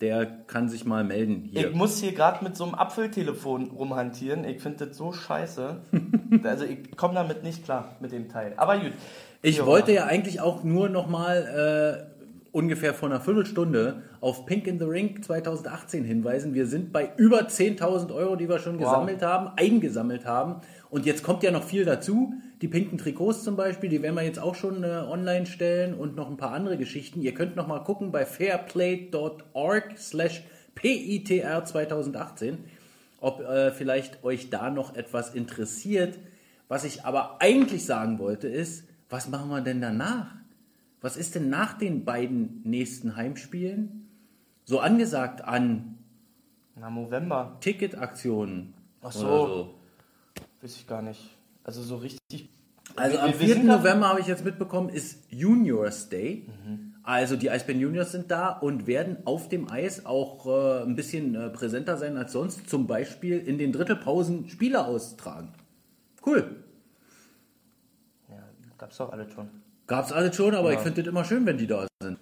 [0.02, 1.70] der kann sich mal melden hier.
[1.70, 4.44] Ich muss hier gerade mit so einem Apfeltelefon rumhantieren.
[4.46, 5.78] Ich finde das so scheiße.
[6.44, 8.54] also ich komme damit nicht klar mit dem Teil.
[8.58, 8.94] Aber gut.
[9.42, 12.17] Ich wollte ja eigentlich auch nur noch mal äh,
[12.58, 16.56] ungefähr vor einer Viertelstunde auf Pink in the Ring 2018 hinweisen.
[16.56, 18.86] Wir sind bei über 10.000 Euro, die wir schon Wow.
[18.86, 20.62] gesammelt haben, eingesammelt haben.
[20.90, 22.34] Und jetzt kommt ja noch viel dazu.
[22.64, 26.16] Die pinken Trikots zum Beispiel, die werden wir jetzt auch schon äh, online stellen und
[26.16, 27.22] noch ein paar andere Geschichten.
[27.22, 30.44] Ihr könnt noch mal gucken bei fairplay.org slash
[30.74, 32.58] PITR 2018,
[33.22, 36.18] ob äh, vielleicht euch da noch etwas interessiert.
[36.68, 40.28] Was ich aber eigentlich sagen wollte ist, was machen wir denn danach?
[41.02, 44.08] Was ist denn nach den beiden nächsten Heimspielen
[44.66, 45.98] so angesagt an
[46.76, 47.58] Na, November.
[47.62, 48.74] Ticketaktionen?
[49.02, 49.20] Ach so.
[49.48, 49.74] so?
[50.62, 51.22] Weiß ich gar nicht.
[51.64, 52.50] Also so richtig.
[52.96, 53.48] Also Wir- am wir 4.
[53.56, 56.48] sind grad- November habe ich jetzt mitbekommen, ist Juniors Day.
[57.04, 61.36] Also die Eisbären Juniors sind da und werden auf dem Eis auch äh, ein bisschen
[61.36, 62.70] äh, präsenter sein als sonst.
[62.70, 65.54] Zum Beispiel in den Drittelpausen Spiele austragen.
[66.26, 66.64] Cool.
[68.30, 68.44] Ja,
[68.78, 69.48] gab's doch alle schon.
[69.88, 72.20] Gab's alles schon, aber ich finde es immer schön, wenn die da sind.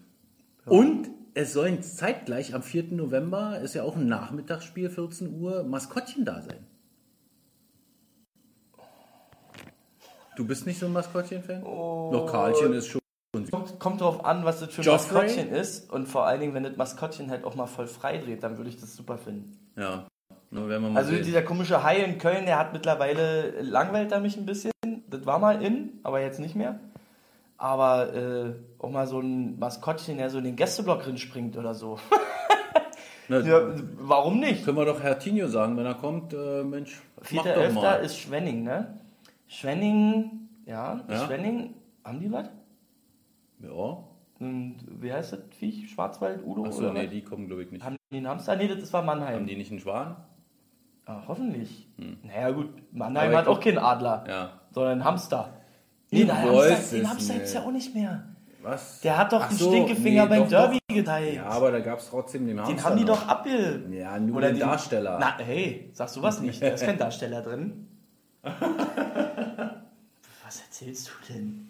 [0.65, 2.93] Und es sollen zeitgleich am 4.
[2.93, 6.65] November, ist ja auch ein Nachmittagsspiel, 14 Uhr, Maskottchen da sein.
[10.35, 11.63] Du bist nicht so ein Maskottchen-Fan?
[11.63, 12.09] Oh.
[12.11, 13.01] Doch, Karlchen ist schon.
[13.51, 15.13] Kommt, kommt drauf an, was das für ein Joffrey?
[15.23, 15.91] Maskottchen ist.
[15.91, 18.69] Und vor allen Dingen, wenn das Maskottchen halt auch mal voll frei dreht, dann würde
[18.69, 19.57] ich das super finden.
[19.77, 20.07] Ja,
[20.51, 21.23] nur werden wir mal Also sehen.
[21.23, 24.71] dieser komische Hai in Köln, der hat mittlerweile langweilt er mich ein bisschen.
[25.09, 26.79] Das war mal in, aber jetzt nicht mehr.
[27.57, 31.73] Aber äh, auch mal so ein Maskottchen, der so in den Gästeblock drin springt oder
[31.73, 31.97] so.
[33.29, 33.61] Na, Ja,
[33.97, 34.65] warum nicht?
[34.65, 37.01] Können wir doch Herr Tinio sagen, wenn er kommt, äh, Mensch,
[37.31, 37.71] mach doch 4.11.
[37.71, 37.93] mal.
[37.95, 38.99] ist Schwenning, ne?
[39.47, 41.25] Schwenning, ja, Ja.
[41.25, 42.49] Schwenning, haben die was?
[43.59, 43.97] Ja.
[44.39, 45.89] Und wie heißt das Viech?
[45.89, 46.65] Schwarzwald, Udo?
[46.65, 47.09] Achso, oder nee, was?
[47.09, 47.83] die kommen glaube ich nicht.
[47.85, 48.57] Haben die einen Hamster?
[48.57, 49.35] Nee, das war Mannheim.
[49.35, 50.17] Haben die nicht einen Schwan?
[51.05, 51.87] Ah, hoffentlich.
[52.23, 54.49] Naja, gut, Mannheim hat auch keinen Adler, Ja.
[54.71, 55.53] sondern einen Hamster.
[56.11, 58.23] Nee, den Hamster, den es Hamster gibt's ja auch nicht mehr.
[58.61, 59.01] Was?
[59.01, 60.95] Der hat doch Ach einen so, Stinkefinger nee, beim doch, Derby doch.
[60.95, 61.35] geteilt.
[61.35, 63.19] Ja, aber da gab es trotzdem den den haben die noch.
[63.21, 63.83] doch abge...
[63.91, 65.17] Ja, nur den Darsteller.
[65.19, 66.61] Na, hey, sagst du was nicht?
[66.63, 67.87] Da ist kein Darsteller drin.
[70.43, 71.67] was erzählst du denn?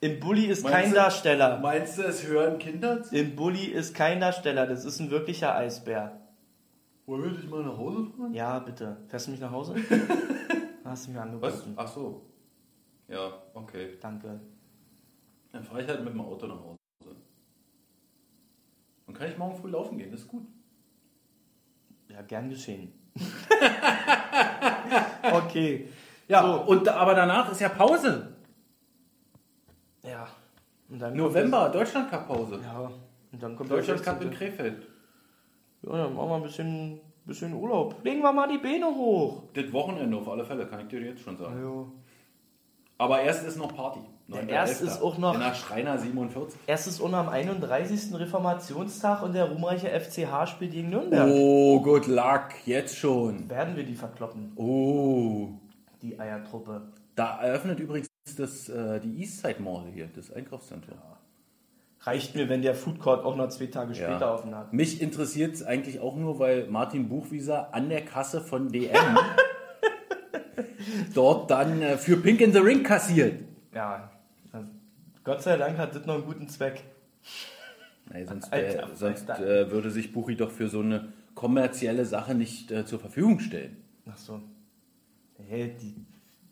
[0.00, 1.58] Im Bulli ist Meinst kein du- Darsteller.
[1.60, 3.02] Meinst du, es hören Kinder?
[3.12, 4.66] Im Bulli ist kein Darsteller.
[4.66, 6.12] Das ist ein wirklicher Eisbär.
[7.06, 8.32] Wollen wir dich mal nach Hause fahren?
[8.34, 8.96] Ja, bitte.
[9.08, 9.74] Fährst du mich nach Hause?
[10.84, 11.24] Hast du mir Was?
[11.24, 11.72] angeboten.
[11.76, 12.22] Ach so.
[13.08, 13.98] Ja, okay.
[14.00, 14.40] Danke.
[15.52, 16.78] Dann fahre ich halt mit dem Auto nach Hause.
[19.06, 20.46] Dann kann ich morgen früh laufen gehen, das ist gut.
[22.08, 22.92] Ja, gern geschehen.
[25.32, 25.88] okay.
[26.28, 26.62] Ja, So.
[26.62, 28.34] und aber danach ist ja Pause.
[30.02, 30.26] Ja.
[30.88, 32.52] November, Deutschland Cup Pause.
[32.52, 32.90] Kommt, ja.
[33.32, 34.38] Und dann kommt Deutschland der Cup in 16..
[34.38, 34.86] Krefeld.
[35.82, 38.02] Ja, dann machen wir ein bisschen, bisschen Urlaub.
[38.04, 39.44] Legen wir mal die Beine hoch.
[39.54, 41.60] Das Wochenende auf alle Fälle, kann ich dir jetzt schon sagen.
[41.60, 42.01] Ja.
[43.02, 44.00] Aber erst ist noch Party.
[44.28, 44.86] Ja, erst 9.11..
[44.86, 46.58] ist auch noch- der Schreiner 47.
[46.66, 48.14] Erstes und am 31.
[48.14, 51.28] Reformationstag und der ruhmreiche FCH spielt gegen Nürnberg.
[51.30, 53.50] Oh, good luck, jetzt schon.
[53.50, 55.48] Werden wir die verkloppen, Oh.
[56.00, 56.82] die Eiertruppe.
[57.14, 60.96] Da eröffnet übrigens das, äh, die Eastside Mall hier, das Einkaufszentrum.
[62.04, 64.08] Reicht mir, wenn der Food Court auch noch zwei Tage Ja.
[64.08, 64.72] später offen hat.
[64.72, 68.90] Mich interessiert es eigentlich auch nur, weil Martin Buchwieser an der Kasse von DM
[71.14, 73.40] dort dann äh, für Pink in the Ring kassiert.
[73.74, 74.10] Ja.
[75.24, 76.82] Gott sei Dank hat das noch einen guten Zweck.
[78.12, 82.70] Nee, sonst Alter, sonst äh, würde sich Buchi doch für so eine kommerzielle Sache nicht
[82.70, 83.76] äh, zur Verfügung stellen.
[84.10, 84.40] Ach so.
[85.48, 85.94] Hey, die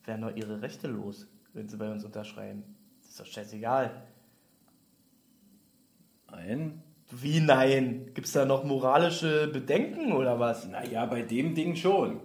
[0.04, 2.62] werden doch ihre Rechte los, wenn sie bei uns unterschreiben.
[3.00, 3.90] Das ist doch scheißegal.
[6.30, 6.82] Nein.
[7.10, 8.10] Wie nein?
[8.14, 10.68] Gibt es da noch moralische Bedenken oder was?
[10.68, 12.20] Naja, bei dem Ding schon.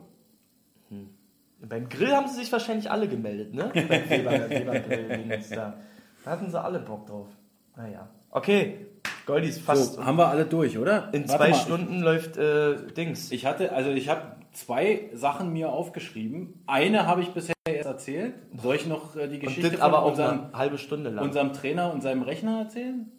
[1.62, 3.72] Beim Grill haben sie sich wahrscheinlich alle gemeldet, ne?
[3.74, 5.78] Beim Weber, Weber-Grill-Dings da.
[6.24, 7.28] Da hatten sie alle Bock drauf.
[7.76, 8.08] Naja.
[8.32, 8.88] Okay,
[9.26, 9.94] Goldi ist fast.
[9.94, 11.10] So, haben wir alle durch, oder?
[11.14, 13.32] in Warte zwei mal, Stunden läuft äh, Dings.
[13.32, 16.62] Ich hatte, also ich habe zwei Sachen mir aufgeschrieben.
[16.68, 18.36] Eine habe ich bisher erst erzählt.
[18.62, 21.26] Soll ich noch äh, die Und Geschichte das von aber auch unserem, halbe Stunde lang.
[21.26, 23.12] unserem Trainer und seinem Rechner erzählen?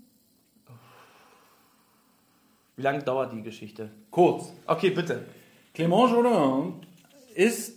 [2.76, 3.90] Wie lange dauert die Geschichte?
[4.10, 4.52] Kurz.
[4.66, 5.24] Okay, bitte.
[5.74, 6.74] Clément Jodin
[7.34, 7.75] ist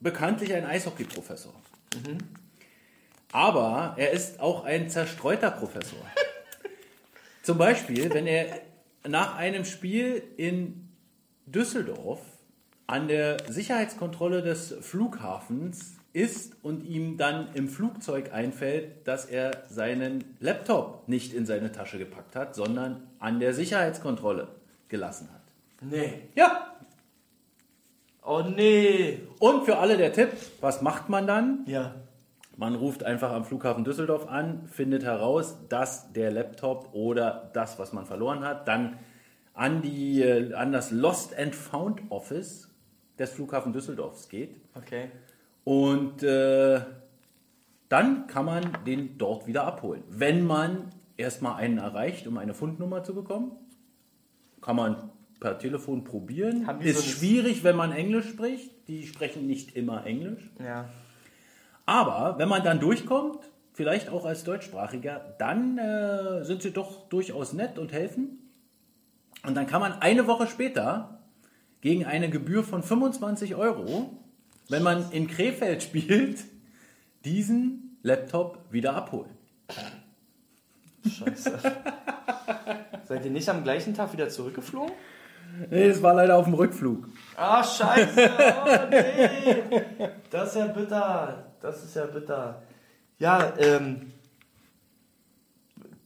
[0.00, 1.54] bekanntlich ein Eishockey-Professor.
[3.32, 6.00] Aber er ist auch ein zerstreuter Professor.
[7.42, 8.60] Zum Beispiel, wenn er
[9.06, 10.88] nach einem Spiel in
[11.46, 12.20] Düsseldorf
[12.86, 20.24] an der Sicherheitskontrolle des Flughafens ist und ihm dann im Flugzeug einfällt, dass er seinen
[20.40, 24.48] Laptop nicht in seine Tasche gepackt hat, sondern an der Sicherheitskontrolle
[24.88, 25.40] gelassen hat.
[25.82, 26.22] Nee.
[26.34, 26.69] Ja,
[28.30, 29.18] Oh nee.
[29.40, 30.28] Und für alle der Tipp,
[30.60, 31.64] was macht man dann?
[31.66, 31.96] Ja.
[32.56, 37.92] Man ruft einfach am Flughafen Düsseldorf an, findet heraus, dass der Laptop oder das, was
[37.92, 38.98] man verloren hat, dann
[39.52, 42.70] an, die, äh, an das Lost and Found Office
[43.18, 44.54] des Flughafen Düsseldorfs geht.
[44.76, 45.10] Okay.
[45.64, 46.82] Und äh,
[47.88, 50.04] dann kann man den dort wieder abholen.
[50.08, 53.50] Wenn man erstmal einen erreicht, um eine Fundnummer zu bekommen,
[54.60, 55.10] kann man
[55.40, 56.68] per Telefon probieren.
[56.80, 58.70] Ist so schwierig, wenn man Englisch spricht.
[58.88, 60.50] Die sprechen nicht immer Englisch.
[60.62, 60.90] Ja.
[61.86, 63.38] Aber wenn man dann durchkommt,
[63.72, 68.50] vielleicht auch als Deutschsprachiger, dann äh, sind sie doch durchaus nett und helfen.
[69.44, 71.20] Und dann kann man eine Woche später
[71.80, 74.10] gegen eine Gebühr von 25 Euro,
[74.68, 76.44] wenn man in Krefeld spielt,
[77.24, 79.30] diesen Laptop wieder abholen.
[81.08, 81.58] Scheiße.
[83.04, 84.92] Seid ihr nicht am gleichen Tag wieder zurückgeflogen?
[85.70, 87.08] Nee, das war leider auf dem Rückflug.
[87.36, 88.30] Ah, scheiße.
[88.30, 90.08] Oh, nee.
[90.30, 91.44] Das ist ja bitter.
[91.60, 92.62] Das ist ja bitter.
[93.18, 94.12] Ja, ähm.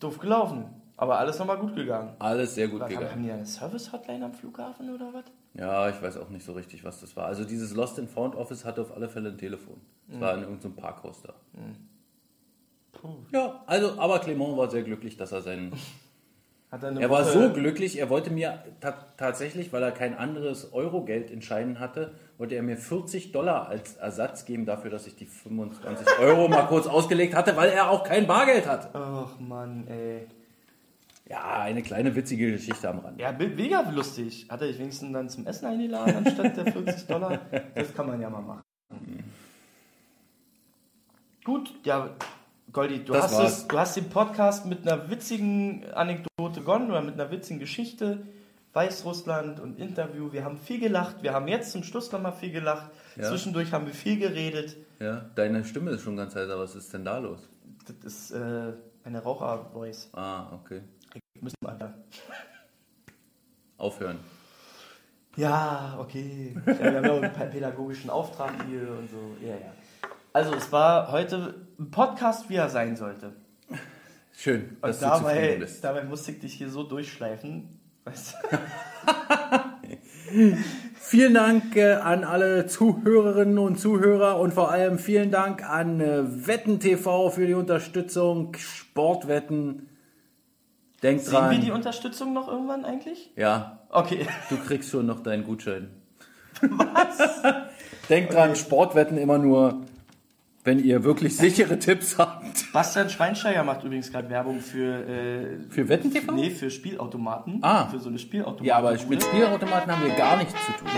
[0.01, 0.67] Doof gelaufen.
[0.97, 2.15] Aber alles nochmal gut gegangen.
[2.19, 3.23] Alles sehr gut Was, haben, haben gegangen.
[3.25, 5.25] die eine Service-Hotline am Flughafen oder was?
[5.55, 7.27] Ja, ich weiß auch nicht so richtig, was das war.
[7.27, 9.81] Also dieses Lost and Found Office hatte auf alle Fälle ein Telefon.
[10.09, 11.35] Es war in irgendeinem Parkhaus da.
[13.33, 15.73] Ja, also, aber Clement war sehr glücklich, dass er seinen
[16.83, 21.31] er Er war so glücklich, er wollte mir ta tatsächlich, weil er kein anderes Eurogeld
[21.31, 25.27] in Scheinen hatte, wollte er mir 40 Dollar als Ersatz geben dafür, dass ich die
[25.27, 28.89] 25 Euro mal kurz ausgelegt hatte, weil er auch kein Bargeld hatte.
[28.93, 30.27] Ach Mann, ey.
[31.27, 33.19] Ja, eine kleine witzige Geschichte am Rand.
[33.19, 34.47] Ja, mega lustig.
[34.51, 37.41] Hat er dich wenigstens dann zum Essen eingeladen anstatt der 40 Dollar?
[37.75, 38.63] Das kann man ja mal machen.
[41.45, 42.11] Gut, ja,
[42.75, 43.59] Goldi, du Das hast, war's.
[43.61, 48.27] es, du hast den Podcast mit einer witzigen Anekdote begonnen oder mit einer witzigen Geschichte.
[48.73, 50.33] Weißrussland und Interview.
[50.33, 51.23] Wir haben viel gelacht.
[51.23, 52.91] Wir haben jetzt zum Schluss nochmal viel gelacht.
[53.15, 53.29] Ja.
[53.29, 54.77] Zwischendurch haben wir viel geredet.
[54.99, 57.49] Ja, deine Stimme ist schon ganz heiser, was ist denn da los?
[57.87, 58.73] Das ist äh,
[59.05, 60.11] eine Raucher-Voice.
[60.13, 60.81] Ah, okay.
[61.41, 61.91] Müssen wir einfach.
[63.79, 64.19] Aufhören.
[65.37, 66.57] Ja, okay.
[66.67, 69.37] Ja, wir haben ja auch einen pä- pädagogischen Auftrag hier und so.
[69.47, 69.73] Ja, ja.
[70.35, 73.33] Also, es war heute ein Podcast, wie er sein sollte.
[74.37, 75.85] Schön, dass Und du zufrieden dabei, bist.
[75.85, 77.79] dabei musste ich dich hier so durchschleifen.
[78.05, 78.59] Weißt du?
[80.97, 86.47] Vielen Dank äh, an alle Zuhörerinnen und Zuhörer und vor allem vielen Dank an äh,
[86.49, 89.89] Wetten TV für die Unterstützung, Sportwetten.
[91.05, 91.51] Denk Sehen dran.
[91.53, 93.31] wir die Unterstützung noch irgendwann eigentlich?
[93.37, 94.27] ja, Okay.
[94.51, 95.91] du kriegst schon noch deinen Gutschein.
[96.63, 97.19] Was?
[98.09, 99.83] Denk dran, Sportwetten immer nur,
[100.65, 102.73] wenn ihr wirklich sichere Tipps habt.
[102.73, 106.33] Bastian Schweinsteiger macht übrigens gerade Werbung für, äh, Für Wetten TV?
[106.33, 107.59] nee, für Spielautomaten.
[107.63, 107.87] Ah.
[107.89, 108.65] Für so eine Spielautomaten.
[108.67, 110.89] Ja, aber mit Spielautomaten haben wir gar nichts zu tun.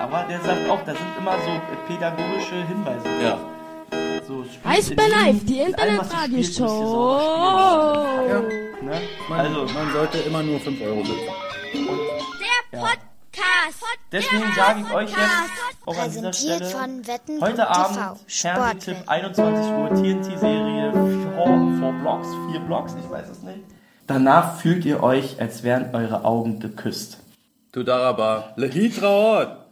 [0.00, 1.60] Aber der sagt auch, da sind immer so
[1.92, 3.08] pädagogische Hinweise.
[3.22, 3.38] Ja.
[4.26, 7.20] So, in Live, die Internetradioshow.
[8.24, 8.86] spielen.
[8.86, 9.00] Ne?
[9.28, 11.16] Man, Also, man sollte immer nur 5 Euro setzen.
[11.72, 13.15] Der Podcast.
[14.12, 15.50] Deswegen der sage ich euch Podcast.
[15.70, 17.96] jetzt auch an dieser Stelle, heute Abend
[18.26, 19.08] Fernsehtipp, Sportwetten.
[19.08, 23.60] 21 Uhr, TNT-Serie, vier, vier Blocks, vier Blocks, ich weiß es nicht.
[24.06, 27.18] Danach fühlt ihr euch, als wären eure Augen geküsst.
[27.72, 28.52] Tudaraba.
[28.56, 29.65] Lehitraot.